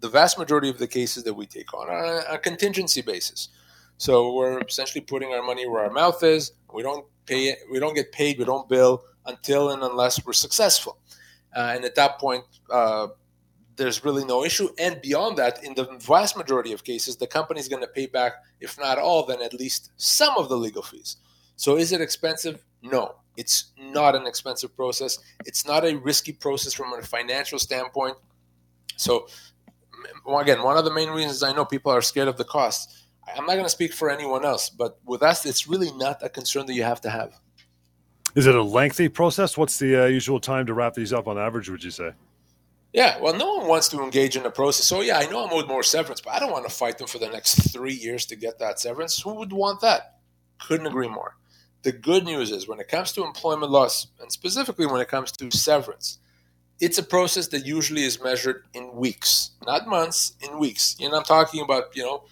the 0.00 0.08
vast 0.08 0.38
majority 0.38 0.68
of 0.68 0.78
the 0.78 0.88
cases 0.88 1.22
that 1.24 1.34
we 1.34 1.46
take 1.46 1.72
on 1.74 1.88
are 1.88 2.04
on 2.04 2.24
a 2.28 2.38
contingency 2.38 3.02
basis. 3.02 3.48
So 3.98 4.34
we're 4.34 4.58
essentially 4.60 5.00
putting 5.00 5.32
our 5.32 5.42
money 5.42 5.68
where 5.68 5.84
our 5.84 5.90
mouth 5.90 6.22
is. 6.24 6.52
We 6.72 6.82
don't 6.82 7.06
pay. 7.26 7.54
We 7.70 7.78
don't 7.78 7.94
get 7.94 8.10
paid. 8.10 8.38
We 8.38 8.44
don't 8.44 8.68
bill 8.68 9.04
until 9.26 9.70
and 9.70 9.82
unless 9.82 10.24
we're 10.24 10.32
successful. 10.32 10.98
Uh, 11.54 11.72
and 11.76 11.84
at 11.84 11.94
that 11.94 12.18
point, 12.18 12.44
uh, 12.70 13.08
there's 13.82 14.04
really 14.04 14.24
no 14.24 14.44
issue. 14.44 14.68
And 14.78 15.00
beyond 15.02 15.36
that, 15.38 15.64
in 15.64 15.74
the 15.74 15.88
vast 16.00 16.36
majority 16.36 16.72
of 16.72 16.84
cases, 16.84 17.16
the 17.16 17.26
company 17.26 17.58
is 17.58 17.68
going 17.68 17.82
to 17.82 17.88
pay 17.88 18.06
back, 18.06 18.34
if 18.60 18.78
not 18.78 18.98
all, 18.98 19.26
then 19.26 19.42
at 19.42 19.52
least 19.52 19.90
some 19.96 20.34
of 20.36 20.48
the 20.48 20.56
legal 20.56 20.82
fees. 20.82 21.16
So 21.56 21.76
is 21.76 21.92
it 21.92 22.00
expensive? 22.00 22.64
No, 22.82 23.16
it's 23.36 23.72
not 23.78 24.14
an 24.14 24.26
expensive 24.26 24.74
process. 24.76 25.18
It's 25.44 25.66
not 25.66 25.84
a 25.84 25.96
risky 25.96 26.32
process 26.32 26.72
from 26.72 26.92
a 26.92 27.02
financial 27.02 27.58
standpoint. 27.58 28.16
So 28.96 29.26
again, 30.28 30.62
one 30.62 30.76
of 30.76 30.84
the 30.84 30.92
main 30.92 31.10
reasons 31.10 31.42
I 31.42 31.52
know 31.52 31.64
people 31.64 31.90
are 31.90 32.02
scared 32.02 32.28
of 32.28 32.36
the 32.36 32.44
cost. 32.44 33.06
I'm 33.36 33.46
not 33.46 33.54
going 33.54 33.64
to 33.64 33.70
speak 33.70 33.92
for 33.92 34.10
anyone 34.10 34.44
else, 34.44 34.70
but 34.70 34.98
with 35.04 35.22
us, 35.22 35.46
it's 35.46 35.66
really 35.66 35.92
not 35.92 36.22
a 36.22 36.28
concern 36.28 36.66
that 36.66 36.74
you 36.74 36.82
have 36.84 37.00
to 37.02 37.10
have. 37.10 37.32
Is 38.34 38.46
it 38.46 38.54
a 38.54 38.62
lengthy 38.62 39.08
process? 39.08 39.58
What's 39.58 39.78
the 39.78 40.04
uh, 40.04 40.06
usual 40.06 40.40
time 40.40 40.66
to 40.66 40.74
wrap 40.74 40.94
these 40.94 41.12
up 41.12 41.28
on 41.28 41.38
average, 41.38 41.68
would 41.68 41.84
you 41.84 41.90
say? 41.90 42.12
Yeah, 42.92 43.18
well, 43.20 43.34
no 43.34 43.54
one 43.56 43.68
wants 43.68 43.88
to 43.88 44.02
engage 44.02 44.36
in 44.36 44.42
the 44.42 44.50
process. 44.50 44.86
So, 44.86 45.00
yeah, 45.00 45.18
I 45.18 45.26
know 45.26 45.44
I'm 45.44 45.52
owed 45.52 45.66
more 45.66 45.82
severance, 45.82 46.20
but 46.20 46.34
I 46.34 46.38
don't 46.38 46.52
want 46.52 46.68
to 46.68 46.74
fight 46.74 46.98
them 46.98 47.06
for 47.06 47.18
the 47.18 47.28
next 47.28 47.72
three 47.72 47.94
years 47.94 48.26
to 48.26 48.36
get 48.36 48.58
that 48.58 48.78
severance. 48.80 49.20
Who 49.22 49.34
would 49.34 49.52
want 49.52 49.80
that? 49.80 50.18
Couldn't 50.60 50.86
agree 50.86 51.08
more. 51.08 51.36
The 51.82 51.92
good 51.92 52.24
news 52.24 52.50
is 52.50 52.68
when 52.68 52.80
it 52.80 52.88
comes 52.88 53.12
to 53.12 53.24
employment 53.24 53.72
loss, 53.72 54.08
and 54.20 54.30
specifically 54.30 54.86
when 54.86 55.00
it 55.00 55.08
comes 55.08 55.32
to 55.32 55.50
severance, 55.50 56.18
it's 56.80 56.98
a 56.98 57.02
process 57.02 57.48
that 57.48 57.64
usually 57.64 58.02
is 58.02 58.22
measured 58.22 58.64
in 58.74 58.94
weeks, 58.94 59.52
not 59.66 59.88
months, 59.88 60.36
in 60.40 60.58
weeks. 60.58 60.96
And 61.00 61.14
I'm 61.14 61.22
talking 61.22 61.62
about, 61.62 61.96
you 61.96 62.02
know, 62.02 62.24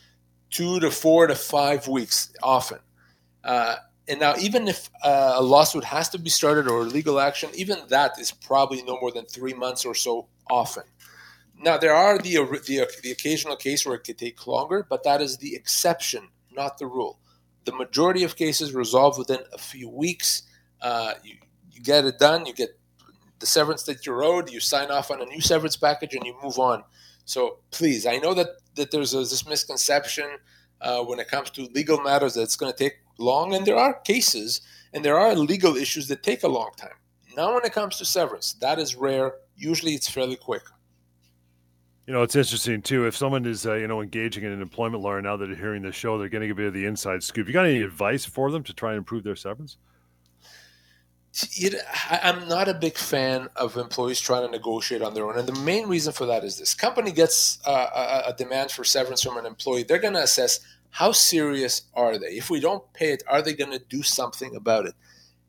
two 0.51 0.79
to 0.81 0.91
four 0.91 1.27
to 1.27 1.35
five 1.35 1.89
weeks 1.89 2.33
often. 2.43 2.81
Uh, 3.43 3.77
And 4.11 4.19
now, 4.19 4.35
even 4.41 4.67
if 4.67 4.91
uh, 5.05 5.35
a 5.37 5.43
lawsuit 5.43 5.85
has 5.85 6.09
to 6.09 6.19
be 6.19 6.31
started 6.31 6.67
or 6.67 6.83
legal 6.83 7.21
action, 7.21 7.49
even 7.55 7.79
that 7.91 8.19
is 8.19 8.33
probably 8.33 8.83
no 8.83 8.99
more 9.01 9.13
than 9.13 9.25
three 9.27 9.55
months 9.55 9.85
or 9.85 9.95
so 9.95 10.27
often. 10.51 10.83
Now, 11.63 11.79
there 11.79 11.95
are 11.95 12.19
the, 12.19 12.35
the, 12.67 12.91
the 13.05 13.13
occasional 13.13 13.55
case 13.55 13.87
where 13.87 13.95
it 13.95 14.01
could 14.01 14.19
take 14.19 14.49
longer, 14.49 14.85
but 14.91 15.05
that 15.05 15.21
is 15.21 15.37
the 15.37 15.55
exception, 15.55 16.27
not 16.51 16.77
the 16.79 16.87
rule. 16.87 17.21
The 17.67 17.73
majority 17.73 18.25
of 18.25 18.35
cases 18.35 18.75
resolve 18.75 19.17
within 19.17 19.41
a 19.53 19.59
few 19.59 19.89
weeks. 19.89 20.43
Uh, 20.83 21.13
you, 21.23 21.37
you 21.71 21.81
get 21.81 22.05
it 22.05 22.19
done, 22.19 22.47
you 22.47 22.53
get 22.53 22.71
the 23.39 23.47
severance 23.47 23.85
that 23.85 24.07
you're 24.07 24.25
owed, 24.25 24.51
you 24.51 24.59
sign 24.59 24.91
off 24.91 25.13
on 25.13 25.23
a 25.23 25.27
new 25.27 25.41
severance 25.41 25.77
package, 25.77 26.15
and 26.15 26.25
you 26.25 26.35
move 26.43 26.59
on. 26.59 26.83
So 27.27 27.59
please, 27.71 28.07
I 28.07 28.17
know 28.17 28.35
that, 28.35 28.49
that 28.75 28.91
there's 28.91 29.15
a, 29.15 29.19
this 29.19 29.47
misconception 29.47 30.29
uh, 30.81 31.03
when 31.05 31.21
it 31.21 31.29
comes 31.29 31.51
to 31.51 31.69
legal 31.75 32.01
matters 32.01 32.35
that 32.35 32.43
it's 32.43 32.57
going 32.57 32.73
to 32.73 32.77
take 32.77 32.95
long, 33.21 33.55
and 33.55 33.67
there 33.67 33.77
are 33.77 33.95
cases 33.95 34.61
and 34.93 35.05
there 35.05 35.19
are 35.19 35.35
legal 35.35 35.77
issues 35.77 36.09
that 36.09 36.23
take 36.23 36.43
a 36.43 36.49
long 36.49 36.71
time. 36.77 36.97
Now, 37.37 37.55
when 37.55 37.65
it 37.65 37.73
comes 37.73 37.97
to 37.99 38.05
severance, 38.05 38.55
that 38.55 38.79
is 38.79 38.97
rare. 38.97 39.35
Usually, 39.57 39.93
it's 39.93 40.09
fairly 40.09 40.37
quick. 40.37 40.63
You 42.07 42.15
know, 42.15 42.23
it's 42.23 42.35
interesting 42.35 42.83
too. 42.83 43.07
If 43.07 43.17
someone 43.17 43.47
is, 43.47 43.67
uh, 43.67 43.75
you 43.75 43.87
know, 43.87 44.01
engaging 44.01 44.43
in 44.43 44.51
an 44.51 44.63
employment 44.63 45.03
lawyer 45.03 45.23
now 45.23 45.37
that 45.37 45.47
they're 45.47 45.55
hearing 45.55 45.83
the 45.83 45.93
show, 45.93 46.19
they're 46.19 46.29
getting 46.29 46.51
a 46.51 46.55
bit 46.55 46.67
of 46.67 46.75
the 46.75 46.85
inside 46.87 47.23
scoop. 47.23 47.47
You 47.47 47.53
got 47.53 47.67
any 47.67 47.83
advice 47.83 48.25
for 48.25 48.51
them 48.51 48.65
to 48.65 48.75
try 48.75 48.91
and 48.91 48.99
improve 48.99 49.23
their 49.23 49.37
severance? 49.37 49.77
It, 51.53 51.77
I'm 52.11 52.49
not 52.49 52.67
a 52.67 52.75
big 52.75 52.99
fan 52.99 53.49
of 53.55 53.77
employees 53.77 54.21
trying 54.21 54.45
to 54.45 54.51
negotiate 54.51 55.03
on 55.03 55.15
their 55.15 55.27
own, 55.27 55.39
and 55.39 55.47
the 55.47 55.61
main 55.61 55.87
reason 55.87 56.13
for 56.13 56.27
that 56.27 56.43
is 56.43 56.59
this: 56.59 56.75
company 56.75 57.13
gets 57.13 57.61
uh, 57.65 58.25
a, 58.27 58.31
a 58.31 58.35
demand 58.37 58.73
for 58.73 58.83
severance 58.83 59.23
from 59.23 59.37
an 59.37 59.47
employee, 59.47 59.85
they're 59.85 60.01
going 60.01 60.15
to 60.15 60.23
assess 60.25 60.59
how 60.91 61.13
serious 61.13 61.83
are 61.95 62.19
they. 62.19 62.29
If 62.29 62.51
we 62.51 62.61
don't 62.61 62.93
pay 62.93 63.13
it, 63.13 63.23
are 63.29 63.43
they 63.43 63.55
going 63.55 63.73
to 63.73 63.79
do 63.79 64.03
something 64.03 64.55
about 64.57 64.87
it? 64.87 64.95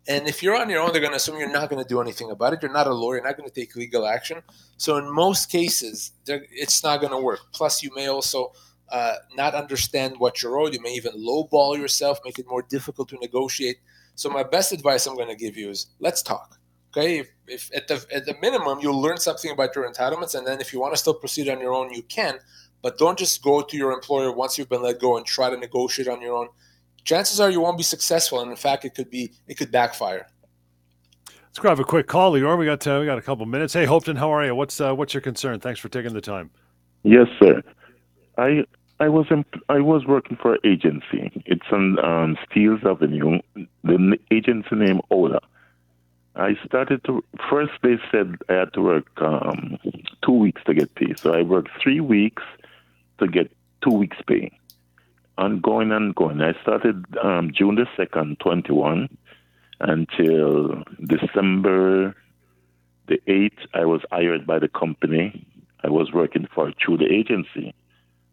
And 0.08 0.28
if 0.28 0.42
you're 0.42 0.56
on 0.56 0.70
your 0.70 0.82
own, 0.82 0.92
they're 0.92 1.02
going 1.02 1.12
to 1.12 1.18
assume 1.18 1.38
you're 1.38 1.52
not 1.52 1.70
going 1.70 1.82
to 1.82 1.88
do 1.88 2.02
anything 2.02 2.32
about 2.32 2.54
it. 2.54 2.62
You're 2.62 2.74
not 2.74 2.88
a 2.88 2.94
lawyer. 2.94 3.18
You're 3.18 3.26
not 3.26 3.38
going 3.38 3.50
to 3.50 3.54
take 3.54 3.76
legal 3.76 4.08
action. 4.08 4.42
So 4.78 4.98
in 4.98 5.14
most 5.14 5.52
cases, 5.52 6.14
it's 6.26 6.84
not 6.84 7.02
going 7.02 7.12
to 7.12 7.20
work. 7.20 7.40
Plus, 7.54 7.84
you 7.84 7.92
may 7.96 8.08
also 8.08 8.52
uh, 8.92 9.16
not 9.36 9.54
understand 9.54 10.16
what 10.18 10.42
you're 10.42 10.60
owed. 10.60 10.74
You 10.74 10.82
may 10.82 10.94
even 10.94 11.14
lowball 11.14 11.78
yourself, 11.78 12.20
make 12.26 12.40
it 12.40 12.48
more 12.48 12.64
difficult 12.64 13.10
to 13.10 13.18
negotiate. 13.22 13.78
So 14.16 14.30
my 14.30 14.44
best 14.44 14.72
advice 14.72 15.06
I'm 15.06 15.16
going 15.16 15.30
to 15.30 15.36
give 15.36 15.56
you 15.56 15.70
is 15.70 15.88
let's 16.00 16.22
talk. 16.22 16.58
Okay, 16.92 17.20
if, 17.20 17.30
if 17.48 17.72
at 17.74 17.88
the 17.88 18.06
at 18.14 18.26
the 18.26 18.36
minimum 18.42 18.80
you'll 18.82 19.00
learn 19.00 19.16
something 19.16 19.50
about 19.50 19.74
your 19.76 19.90
entitlements, 19.90 20.36
and 20.36 20.46
then 20.46 20.60
if 20.60 20.74
you 20.74 20.82
want 20.82 20.94
to 20.94 20.98
still 21.00 21.14
proceed 21.14 21.48
on 21.48 21.62
your 21.62 21.74
own, 21.74 21.94
you 21.94 22.04
can. 22.04 22.40
But 22.82 22.98
don't 22.98 23.18
just 23.18 23.44
go 23.44 23.62
to 23.62 23.78
your 23.78 23.92
employer 23.92 24.32
once 24.32 24.58
you've 24.58 24.70
been 24.70 24.82
let 24.82 25.00
go 25.00 25.18
and 25.18 25.26
try 25.26 25.50
to 25.50 25.58
negotiate 25.58 26.08
on 26.08 26.22
your 26.22 26.36
own. 26.36 26.50
Chances 27.04 27.40
are 27.40 27.50
you 27.50 27.62
won't 27.62 27.78
be 27.78 27.84
successful, 27.84 28.42
and 28.42 28.50
in 28.50 28.58
fact, 28.58 28.86
it 28.86 28.96
could 28.96 29.10
be 29.10 29.32
it 29.48 29.58
could 29.58 29.72
backfire. 29.72 30.28
Let's 31.28 31.60
grab 31.60 31.80
a 31.80 31.84
quick 31.84 32.08
call, 32.08 32.34
Lior. 32.34 32.58
We 32.58 32.66
got 32.66 32.86
uh, 32.88 32.98
we 33.00 33.06
got 33.06 33.18
a 33.18 33.22
couple 33.22 33.46
minutes. 33.46 33.74
Hey, 33.74 33.86
Hopeton, 33.86 34.18
how 34.18 34.32
are 34.32 34.46
you? 34.46 34.56
What's 34.56 34.80
uh, 34.80 34.94
what's 34.94 35.14
your 35.14 35.22
concern? 35.22 35.60
Thanks 35.60 35.80
for 35.80 35.90
taking 35.90 36.14
the 36.14 36.22
time. 36.22 36.50
Yes, 37.04 37.28
sir. 37.40 37.62
I 38.38 38.64
I 39.00 39.10
was 39.10 39.26
I 39.68 39.80
was 39.80 40.06
working 40.06 40.38
for 40.38 40.54
an 40.54 40.60
agency. 40.64 41.32
It's 41.46 41.66
on 41.72 42.00
um, 42.06 42.38
Steeles 42.50 42.82
Avenue. 42.86 43.40
The 43.84 44.18
agency 44.32 44.76
name 44.76 45.02
Ola. 45.10 45.42
I 46.36 46.56
started 46.66 47.04
to 47.06 47.24
first. 47.50 47.74
They 47.82 47.98
said 48.12 48.38
I 48.48 48.54
had 48.54 48.74
to 48.74 48.82
work 48.82 49.08
um, 49.22 49.78
two 50.24 50.34
weeks 50.34 50.62
to 50.68 50.74
get 50.74 50.94
paid. 50.96 51.20
So 51.20 51.34
I 51.34 51.42
worked 51.42 51.70
three 51.82 52.00
weeks 52.00 52.44
to 53.22 53.28
get 53.28 53.52
two 53.84 53.92
weeks 53.92 54.18
pay. 54.28 54.52
Ongoing 55.38 55.92
and 55.92 56.14
going. 56.14 56.42
I 56.42 56.54
started 56.62 57.06
um, 57.24 57.52
June 57.54 57.76
the 57.76 57.88
second, 57.96 58.40
twenty 58.40 58.74
one, 58.74 59.18
until 59.80 60.84
December 61.06 62.16
the 63.08 63.20
eighth. 63.28 63.60
I 63.74 63.86
was 63.86 64.02
hired 64.12 64.46
by 64.46 64.60
the 64.60 64.68
company. 64.68 65.46
I 65.84 65.90
was 65.90 66.12
working 66.12 66.48
for 66.54 66.72
through 66.84 66.98
the 66.98 67.12
agency. 67.12 67.74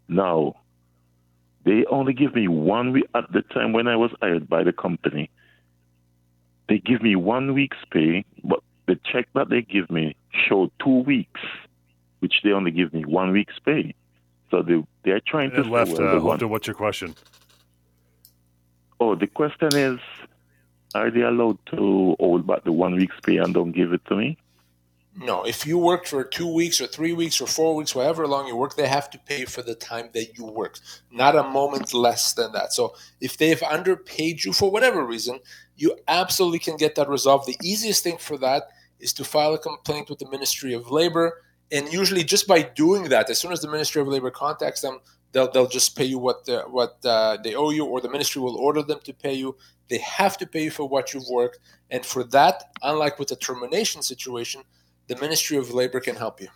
Now, 0.08 0.56
they 1.64 1.84
only 1.90 2.12
give 2.12 2.34
me 2.34 2.48
one 2.48 2.92
week 2.92 3.08
at 3.14 3.30
the 3.32 3.42
time 3.42 3.72
when 3.72 3.88
I 3.88 3.96
was 3.96 4.10
hired 4.20 4.48
by 4.48 4.64
the 4.64 4.72
company. 4.72 5.30
They 6.68 6.78
give 6.78 7.02
me 7.02 7.16
one 7.16 7.54
week's 7.54 7.78
pay, 7.90 8.24
but 8.44 8.60
the 8.86 8.98
check 9.10 9.28
that 9.34 9.48
they 9.48 9.62
give 9.62 9.90
me 9.90 10.16
showed 10.30 10.70
two 10.82 11.02
weeks, 11.02 11.40
which 12.20 12.40
they 12.42 12.50
only 12.50 12.70
give 12.70 12.92
me 12.92 13.04
one 13.04 13.32
week's 13.32 13.58
pay. 13.64 13.94
So 14.50 14.62
they 14.62 14.82
they're 15.04 15.20
trying 15.20 15.50
to 15.52 15.62
left. 15.62 15.96
Say, 15.96 16.02
well, 16.02 16.42
uh, 16.42 16.46
what's 16.46 16.66
your 16.66 16.74
question? 16.74 17.14
Oh, 19.00 19.14
the 19.14 19.26
question 19.26 19.74
is, 19.74 19.98
are 20.94 21.10
they 21.10 21.22
allowed 21.22 21.58
to 21.66 22.16
hold 22.18 22.46
back 22.46 22.64
the 22.64 22.72
one 22.72 22.96
week's 22.96 23.20
pay 23.22 23.36
and 23.36 23.54
don't 23.54 23.72
give 23.72 23.92
it 23.92 24.04
to 24.06 24.16
me? 24.16 24.38
No, 25.20 25.42
if 25.44 25.66
you 25.66 25.78
worked 25.78 26.06
for 26.06 26.22
two 26.22 26.46
weeks 26.46 26.80
or 26.80 26.86
three 26.86 27.12
weeks 27.12 27.40
or 27.40 27.46
four 27.48 27.74
weeks, 27.74 27.92
however 27.92 28.26
long 28.28 28.46
you 28.46 28.54
work, 28.54 28.76
they 28.76 28.86
have 28.86 29.10
to 29.10 29.18
pay 29.18 29.44
for 29.46 29.62
the 29.62 29.74
time 29.74 30.10
that 30.14 30.38
you 30.38 30.44
worked, 30.44 30.80
not 31.10 31.34
a 31.34 31.42
moment 31.42 31.92
less 31.92 32.34
than 32.34 32.52
that. 32.52 32.72
So 32.72 32.94
if 33.20 33.36
they've 33.36 33.62
underpaid 33.64 34.44
you 34.44 34.52
for 34.52 34.70
whatever 34.70 35.04
reason, 35.04 35.40
you 35.76 35.96
absolutely 36.06 36.60
can 36.60 36.76
get 36.76 36.94
that 36.94 37.08
resolved. 37.08 37.48
The 37.48 37.56
easiest 37.64 38.04
thing 38.04 38.18
for 38.18 38.38
that 38.38 38.68
is 39.00 39.12
to 39.14 39.24
file 39.24 39.54
a 39.54 39.58
complaint 39.58 40.08
with 40.08 40.20
the 40.20 40.30
Ministry 40.30 40.72
of 40.72 40.90
Labor. 40.90 41.42
And 41.70 41.92
usually, 41.92 42.24
just 42.24 42.46
by 42.46 42.62
doing 42.62 43.04
that, 43.10 43.28
as 43.28 43.38
soon 43.38 43.52
as 43.52 43.60
the 43.60 43.70
Ministry 43.70 44.00
of 44.00 44.08
Labor 44.08 44.30
contacts 44.30 44.80
them, 44.80 45.00
they'll, 45.32 45.50
they'll 45.50 45.68
just 45.68 45.96
pay 45.96 46.04
you 46.04 46.18
what 46.18 46.44
the, 46.44 46.60
what 46.62 46.98
uh, 47.04 47.36
they 47.42 47.54
owe 47.54 47.70
you, 47.70 47.84
or 47.84 48.00
the 48.00 48.10
ministry 48.10 48.40
will 48.40 48.56
order 48.56 48.82
them 48.82 49.00
to 49.04 49.12
pay 49.12 49.34
you. 49.34 49.56
They 49.88 49.98
have 49.98 50.36
to 50.38 50.46
pay 50.46 50.64
you 50.64 50.70
for 50.70 50.88
what 50.88 51.12
you've 51.12 51.28
worked. 51.30 51.58
And 51.90 52.04
for 52.04 52.24
that, 52.24 52.64
unlike 52.82 53.18
with 53.18 53.30
a 53.32 53.36
termination 53.36 54.02
situation, 54.02 54.62
the 55.06 55.16
Ministry 55.16 55.56
of 55.56 55.72
Labor 55.72 56.00
can 56.00 56.16
help 56.16 56.40
you. 56.40 56.48